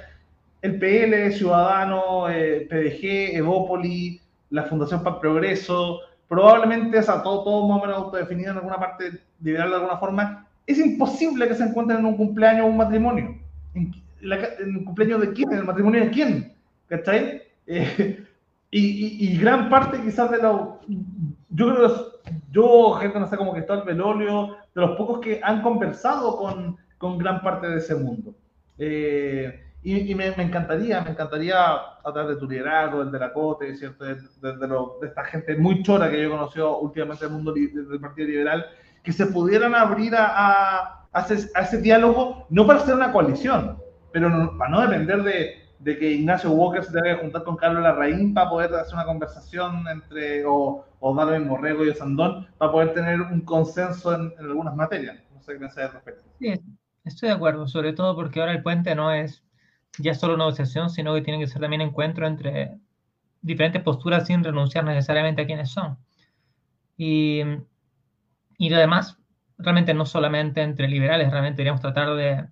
[0.60, 4.20] el PL, Ciudadano, eh, PDG, Evópoli,
[4.50, 8.58] la Fundación para el Progreso, probablemente, o sea, todo, todo más o menos autodefinido en
[8.58, 12.68] alguna parte liberal de alguna forma, es imposible que se encuentren en un cumpleaños o
[12.68, 13.38] un matrimonio.
[13.74, 15.52] ¿En, la, en, el cumpleaños de quién?
[15.52, 16.52] ¿En el matrimonio de quién?
[16.88, 17.42] ¿Cachai?
[17.66, 18.24] Eh,
[18.70, 20.60] y, y, gran parte quizás de los...
[21.50, 22.18] Yo creo que
[22.50, 27.16] yo, gente, no sé, como el velolio, de los pocos que han conversado con, con
[27.16, 28.34] gran parte de ese mundo.
[28.76, 33.18] Eh, y, y me, me, encantaría, me encantaría a través de tu liderazgo, el de
[33.18, 34.04] la Cote, ¿cierto?
[34.04, 37.34] De, de, de, lo, de, esta gente muy chora que yo he conocido últimamente del
[37.34, 38.66] mundo del Partido Liberal,
[39.02, 43.12] que se pudieran abrir a, a, a, ese, a ese, diálogo, no para hacer una
[43.12, 43.78] coalición,
[44.12, 47.56] pero no, para no depender de, de que Ignacio Walker se tenga que juntar con
[47.56, 52.72] Carlos Larraín para poder hacer una conversación entre, o, o Darwin Morrego y Sandón, para
[52.72, 55.16] poder tener un consenso en, en algunas materias.
[55.32, 56.24] No sé qué al respecto.
[56.40, 56.54] Sí,
[57.04, 59.44] estoy de acuerdo, sobre todo porque ahora el puente no es
[59.98, 62.78] ya solo negociación, sino que tiene que ser también encuentro entre
[63.40, 65.98] diferentes posturas sin renunciar necesariamente a quienes son.
[66.96, 67.42] Y,
[68.58, 69.18] y además,
[69.58, 72.48] realmente no solamente entre liberales, realmente deberíamos tratar de,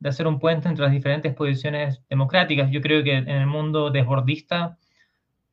[0.00, 2.70] de hacer un puente entre las diferentes posiciones democráticas.
[2.70, 4.78] Yo creo que en el mundo desbordista,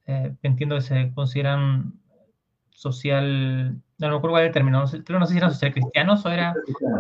[0.06, 1.94] eh, entiendo que se consideran
[2.72, 5.74] social, no me acuerdo cuál es el término, no sé, no sé si eran social
[5.74, 6.56] cristianos o eran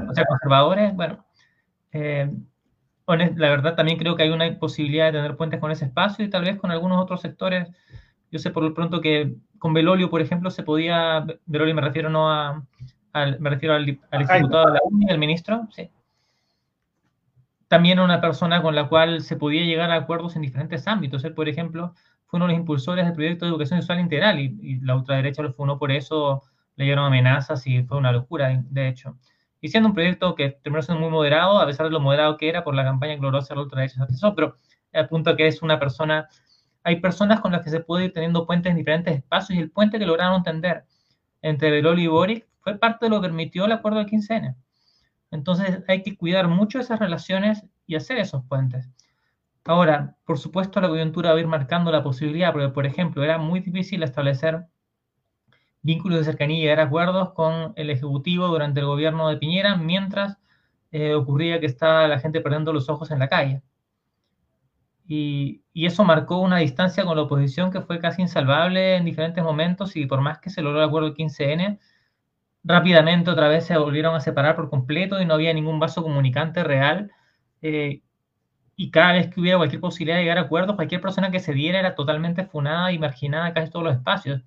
[0.07, 1.25] social conservadores, bueno,
[1.93, 2.29] eh,
[3.07, 6.29] la verdad también creo que hay una posibilidad de tener puentes con ese espacio y
[6.29, 7.69] tal vez con algunos otros sectores.
[8.29, 12.09] Yo sé por lo pronto que con Belolio, por ejemplo, se podía, Belolio me refiero
[12.09, 12.61] no a,
[13.13, 15.89] al, me refiero al, al diputado de la UNI, el ministro, sí.
[17.67, 21.23] También una persona con la cual se podía llegar a acuerdos en diferentes ámbitos.
[21.23, 21.93] Él, por ejemplo,
[22.25, 25.43] fue uno de los impulsores del proyecto de educación sexual integral y, y la ultraderecha
[25.43, 26.43] lo funó por eso,
[26.75, 29.17] le dieron amenazas y fue una locura, de hecho
[29.61, 32.49] y siendo un proyecto que terminó siendo muy moderado, a pesar de lo moderado que
[32.49, 34.55] era por la campaña gloriosa de la ultraderecha, pero
[34.91, 36.27] el punto que es una persona,
[36.83, 39.71] hay personas con las que se puede ir teniendo puentes en diferentes espacios y el
[39.71, 40.85] puente que lograron tender
[41.41, 44.55] entre Beloli y Boric fue parte de lo que permitió el acuerdo del 15N.
[45.31, 48.89] Entonces hay que cuidar mucho esas relaciones y hacer esos puentes.
[49.65, 53.37] Ahora, por supuesto, la coyuntura va a ir marcando la posibilidad, porque, por ejemplo, era
[53.37, 54.65] muy difícil establecer
[55.81, 60.37] vínculos de cercanía y llegar acuerdos con el Ejecutivo durante el gobierno de Piñera, mientras
[60.91, 63.61] eh, ocurría que estaba la gente perdiendo los ojos en la calle.
[65.05, 69.41] Y, y, eso marcó una distancia con la oposición que fue casi insalvable en diferentes
[69.41, 71.79] momentos y por más que se logró el acuerdo del 15N,
[72.67, 76.63] rápidamente otra vez se volvieron a separar por completo y no había ningún vaso comunicante
[76.63, 77.11] real.
[77.61, 78.01] Eh,
[78.75, 81.53] y cada vez que hubiera cualquier posibilidad de llegar a acuerdos, cualquier persona que se
[81.53, 84.41] diera era totalmente funada y marginada casi todos los espacios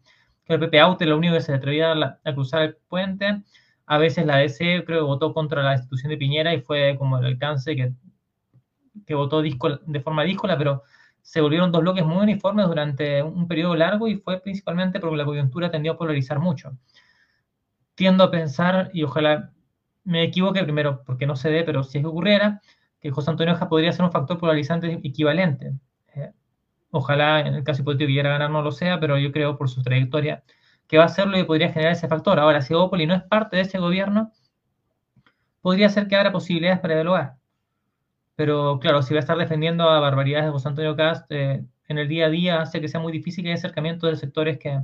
[0.55, 3.43] el PP Aute lo único que se atrevía a, cruzar el puente.
[3.87, 7.18] A veces la DC creo que votó contra la institución de Piñera y fue como
[7.18, 7.93] el alcance que,
[9.07, 10.83] que votó de forma díscola, pero
[11.23, 15.25] se volvieron dos bloques muy uniformes durante un periodo largo y fue principalmente porque la
[15.25, 16.73] coyuntura tendió a polarizar mucho.
[17.95, 19.53] Tiendo a pensar, y ojalá
[20.05, 22.61] me equivoque primero porque no se dé, pero si es que ocurriera,
[23.01, 25.72] que José Antonio Hoja podría ser un factor polarizante equivalente.
[26.91, 29.70] Ojalá en el caso hipotético que quiera ganar no lo sea, pero yo creo por
[29.70, 30.43] su trayectoria
[30.88, 32.41] que va a serlo y podría generar ese factor.
[32.41, 34.32] Ahora, si Opoli no es parte de ese gobierno,
[35.61, 37.36] podría ser que abra posibilidades para dialogar.
[38.34, 41.99] Pero claro, si va a estar defendiendo a barbaridades de José Antonio Cast eh, en
[41.99, 44.80] el día a día, hace que sea muy difícil que haya acercamiento de sectores que,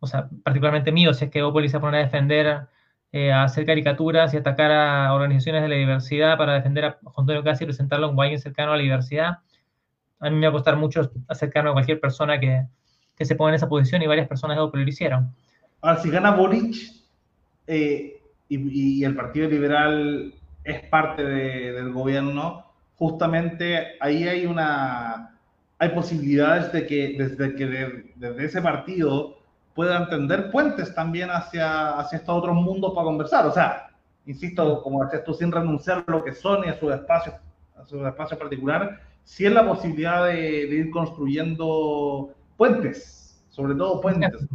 [0.00, 2.68] o sea, particularmente míos, si es que Opoli se pone a defender,
[3.12, 7.44] eh, a hacer caricaturas y atacar a organizaciones de la diversidad para defender a Antonio
[7.44, 9.38] Cast y presentarlo como alguien cercano a la diversidad
[10.20, 12.66] a mí me va a costar mucho acercarme a cualquier persona que,
[13.16, 15.34] que se ponga en esa posición y varias personas lo hicieron.
[15.80, 16.76] Ahora, si gana Boric
[17.66, 25.38] eh, y, y, el Partido Liberal es parte de, del gobierno, justamente ahí hay una
[25.78, 27.66] hay posibilidades de que desde que
[28.16, 29.38] desde ese partido
[29.80, 33.46] puedan tender puentes también hacia, hacia estos otros mundos para conversar.
[33.46, 33.88] O sea,
[34.26, 37.32] insisto, como decías tú, sin renunciar a lo que son y a su espacio,
[37.74, 42.28] a su espacio particular, si es la posibilidad de, ir construyendo
[42.58, 44.46] puentes, sobre todo puentes.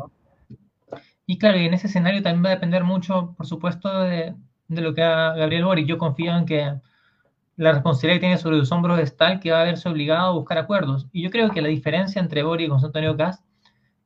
[1.26, 4.36] Y claro, en ese escenario también va a depender mucho, por supuesto, de,
[4.67, 5.88] de lo que haga Gabriel Boric.
[5.88, 6.71] Yo confío en que
[7.55, 10.34] la responsabilidad que tiene sobre sus hombros es tal que va a verse obligado a
[10.36, 11.07] buscar acuerdos.
[11.11, 13.17] Y yo creo que la diferencia entre Boric y José Antonio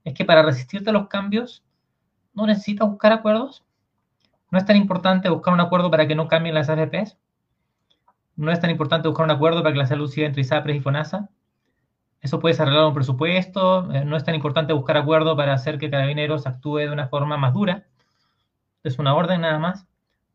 [0.10, 1.64] es que para resistirte a los cambios
[2.34, 3.64] no necesitas buscar acuerdos.
[4.51, 7.18] No es tan importante buscar un acuerdo para que no cambien las AFPs
[8.39, 10.80] no es tan importante buscar un acuerdo para que la salud siga entre ISAPRES y
[10.80, 11.30] FONASA.
[12.22, 13.91] Eso puede ser arreglado en un presupuesto.
[13.91, 17.36] Eh, no es tan importante buscar acuerdo para hacer que Carabineros actúe de una forma
[17.36, 17.86] más dura.
[18.84, 19.86] Es una orden nada más.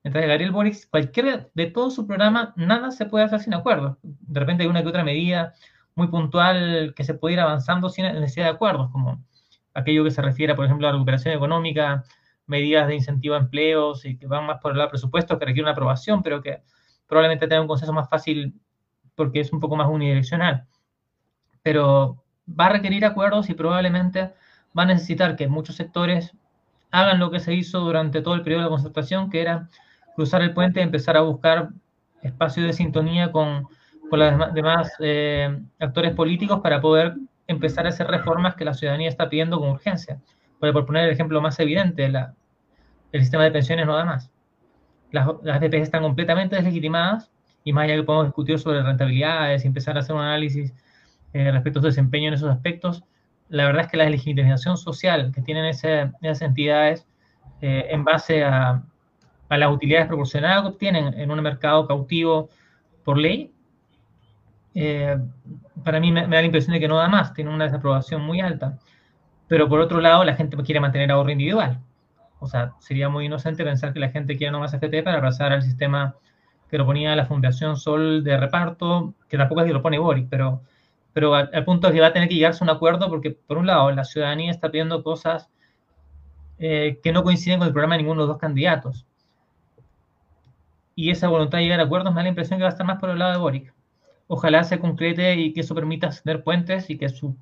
[0.03, 3.97] Mientras Gabriel Boric, cualquier de todo su programa, nada se puede hacer sin acuerdo.
[4.03, 5.55] De repente hay una que otra medida
[5.95, 9.25] muy puntual que se puede ir avanzando sin necesidad de acuerdos, como
[9.75, 12.05] aquello que se refiere, por ejemplo, a la recuperación económica,
[12.47, 15.64] medidas de incentivo a empleos y que van más por el lado presupuesto, que requieren
[15.64, 16.62] una aprobación, pero que
[17.07, 18.55] probablemente tenga un consenso más fácil
[19.14, 20.66] porque es un poco más unidireccional.
[21.62, 24.33] Pero va a requerir acuerdos y probablemente
[24.77, 26.37] va a necesitar que muchos sectores
[26.91, 29.68] hagan lo que se hizo durante todo el periodo de concertación, que era
[30.14, 31.70] cruzar el puente y empezar a buscar
[32.22, 33.66] espacios de sintonía con,
[34.11, 37.14] con los demás eh, actores políticos para poder
[37.47, 40.21] empezar a hacer reformas que la ciudadanía está pidiendo con urgencia.
[40.59, 44.31] Por, poner el ejemplo más evidente, el sistema de pensiones no da más
[45.15, 47.31] las, las están completamente deslegitimadas
[47.63, 50.75] y más allá que podemos discutir sobre rentabilidades y empezar a hacer un análisis
[51.33, 53.05] eh, respecto a su desempeño en esos aspectos,
[53.49, 57.07] la verdad es que la legitimación social que tienen esas entidades
[57.61, 58.83] eh, en base a,
[59.49, 62.49] las utilidades proporcionadas que obtienen en un mercado cautivo
[63.05, 63.54] por ley,
[64.75, 65.16] eh,
[65.85, 68.41] para mí me, da la impresión de que no da más, tiene una desaprobación muy
[68.41, 68.79] alta.
[69.49, 71.79] Pero por otro lado, la gente quiere mantener ahorro individual
[72.41, 75.62] O sea, sería muy inocente pensar que la gente quiere nomás FT para pasar al
[75.62, 76.16] sistema
[76.70, 80.29] que lo ponía la Fundación Sol de reparto, que tampoco es que lo pone Boric,
[80.29, 80.62] pero,
[81.12, 83.59] pero al, punto es que va a tener que llegarse a un acuerdo porque, por
[83.59, 85.49] un lado, la ciudadanía está pidiendo cosas
[86.59, 89.07] eh, que no coinciden con el programa de ninguno de los dos candidatos.
[90.97, 92.87] Y esa voluntad de llegar a acuerdos me da la impresión que va a estar
[92.87, 93.75] más por el lado de Boric.
[94.27, 97.37] Ojalá se concrete y que eso permita ascender puentes y que su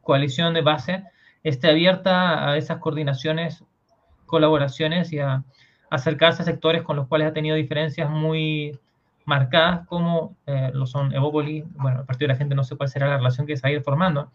[0.00, 1.04] coalición de base
[1.42, 3.64] esté abierta a esas coordinaciones,
[4.26, 5.44] colaboraciones y a
[5.90, 8.78] acercarse a sectores con los cuales ha tenido diferencias muy
[9.24, 11.64] marcadas, como eh, lo son Evópoli.
[11.74, 13.68] Bueno, el Partido de la Gente no sé cuál será la relación que se va
[13.68, 14.30] a ir formando.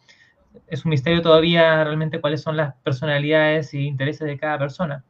[0.67, 5.03] Es un misterio todavía realmente cuáles son las personalidades e intereses de cada persona.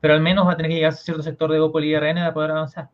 [0.00, 2.16] Pero al menos va a tener que llegar a cierto sector de Evópoli y RN
[2.16, 2.88] para poder avanzar.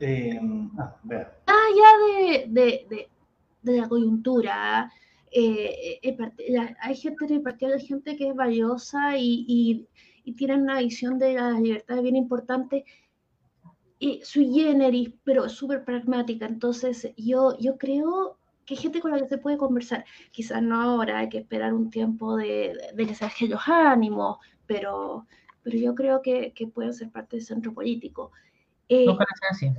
[0.00, 0.40] Eh,
[0.78, 3.08] ah, ya de, de,
[3.62, 4.90] de, la coyuntura,
[5.30, 6.00] eh,
[6.80, 9.86] hay gente en el partido, hay gente que es valiosa y, y,
[10.24, 12.84] y tienen una visión de la libertad bien importante
[13.98, 16.46] y sui generis, pero súper pragmática.
[16.46, 20.04] Entonces, yo, yo creo que hay gente con la que se puede conversar.
[20.30, 25.26] Quizás no ahora, hay que esperar un tiempo de, de bajen los ánimos, pero,
[25.62, 28.32] pero yo creo que, que pueden ser parte del centro político.
[28.88, 29.18] Eh, no
[29.50, 29.72] así.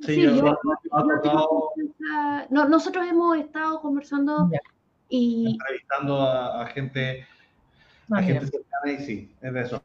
[0.00, 0.56] Sí, yo,
[2.50, 4.48] no, nosotros hemos estado conversando
[5.08, 7.26] y entrevistando a, gente,
[8.10, 9.82] a gente cercana y sí, es de eso.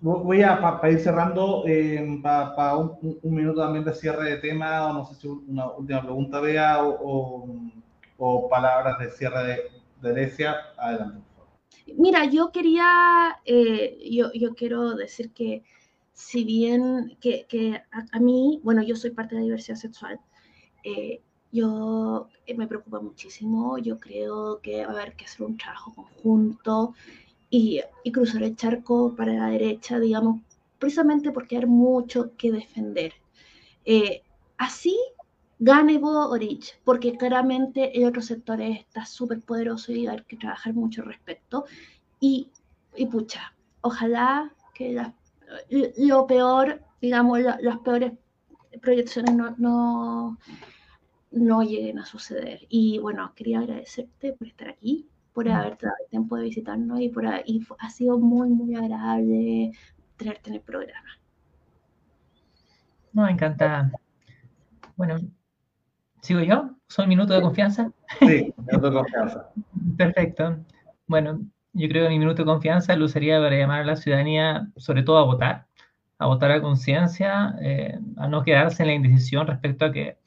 [0.00, 5.04] Voy a, para ir cerrando, eh, para un, minuto también de cierre de tema, no
[5.04, 7.48] sé si una última pregunta, vea o,
[8.16, 9.58] o, palabras de cierre de,
[10.02, 11.20] de Decia, adelante.
[11.96, 15.64] Mira, yo quería, eh, yo, yo quiero decir que
[16.18, 20.20] si bien que, que a, mí, bueno, yo soy parte de la diversidad sexual,
[20.82, 25.56] eh, yo eh, me preocupa muchísimo, yo creo que va a haber que hacer un
[25.56, 26.94] trabajo conjunto
[27.48, 30.40] y, y cruzar el charco para la derecha, digamos,
[30.80, 33.12] precisamente porque hay mucho que defender.
[33.84, 34.22] Eh,
[34.56, 34.98] así
[35.60, 41.02] gane Boric, porque claramente el otro sector está súper poderoso y hay que trabajar mucho
[41.02, 41.64] al respecto.
[42.18, 42.50] Y,
[42.96, 45.12] y pucha, ojalá que las
[45.96, 48.12] lo peor, digamos, las peores
[48.80, 50.38] proyecciones no,
[51.30, 52.60] no, lleguen a suceder.
[52.68, 55.52] Y bueno, quería agradecerte por estar aquí, por mm.
[55.52, 59.72] haber dado el tiempo de visitarnos y, por, y ha sido muy, muy agradable
[60.16, 61.08] tenerte en el programa.
[63.12, 63.90] No, encantada.
[64.96, 65.16] Bueno,
[66.22, 66.70] ¿sigo yo?
[66.88, 67.90] ¿Soy minuto de confianza?
[68.20, 69.50] Sí, minuto de confianza.
[69.96, 70.64] Perfecto.
[71.06, 71.40] Bueno,
[71.78, 75.04] yo creo que mi minuto de confianza lo usaría para llamar a la ciudadanía, sobre
[75.04, 75.66] todo a votar,
[76.18, 80.18] a votar a conciencia, eh, a no quedarse en la indecisión respecto a que,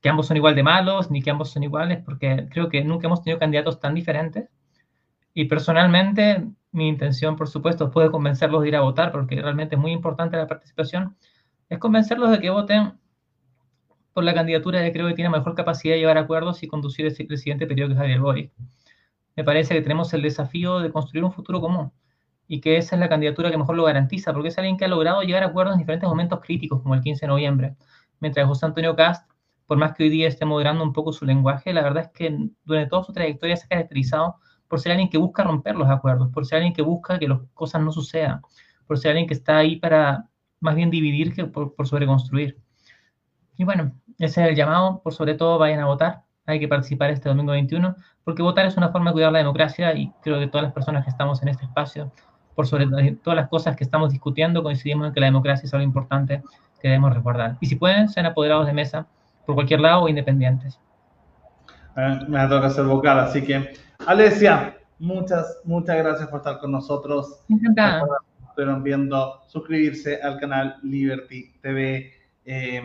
[0.00, 3.08] que, ambos son igual de malos, ni que ambos son iguales, porque creo que nunca
[3.08, 4.48] hemos tenido candidatos tan diferentes.
[5.34, 9.76] Y personalmente, mi intención, por supuesto, después de convencerlos de ir a votar, porque realmente
[9.76, 11.16] es muy importante la participación,
[11.68, 12.94] es convencerlos de que voten
[14.14, 17.38] por la candidatura que creo que tiene mejor capacidad de llevar acuerdos y conducir el
[17.38, 18.52] siguiente periodo que es Javier Boric
[19.36, 21.92] me parece que tenemos el desafío de construir un futuro común
[22.48, 24.88] y que esa es la candidatura que mejor lo garantiza, porque es alguien que ha
[24.88, 27.76] logrado llegar a acuerdos en diferentes momentos críticos, como el 15 de noviembre,
[28.20, 29.28] mientras José Antonio Cast,
[29.66, 32.50] por más que hoy día esté moderando un poco su lenguaje, la verdad es que
[32.64, 34.36] durante toda su trayectoria se ha caracterizado
[34.68, 37.40] por ser alguien que busca romper los acuerdos, por ser alguien que busca que las
[37.52, 38.42] cosas no sucedan,
[38.86, 40.28] por ser alguien que está ahí para
[40.60, 42.58] más bien dividir que por, por sobreconstruir.
[43.56, 47.10] Y bueno, ese es el llamado, por sobre todo vayan a votar, hay que participar
[47.10, 47.96] este domingo 21,
[48.26, 51.04] porque votar es una forma de cuidar la democracia y creo que todas las personas
[51.04, 52.10] que estamos en este espacio,
[52.56, 52.88] por sobre
[53.22, 56.42] todas las cosas que estamos discutiendo, coincidimos en que la democracia es algo importante
[56.82, 57.56] que debemos resguardar.
[57.60, 59.06] Y si pueden, sean apoderados de mesa
[59.46, 60.80] por cualquier lado o independientes.
[61.96, 63.74] Eh, me ha tocado ser vocal, así que,
[64.04, 67.44] Alesia, muchas, muchas gracias por estar con nosotros.
[67.48, 68.02] Encantada.
[68.48, 72.12] Estuvieron viendo, suscribirse al canal Liberty TV.
[72.44, 72.82] Eh,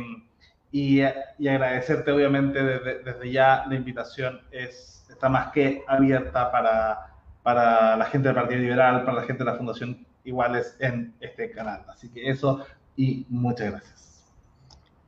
[0.72, 8.06] y, agradecerte obviamente desde, ya la invitación es, está más que abierta para, para la
[8.06, 11.84] gente del Partido Liberal, para la gente de la Fundación Iguales en este canal.
[11.88, 14.32] Así que eso y muchas gracias.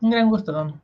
[0.01, 0.81] Un gran gusto, Don.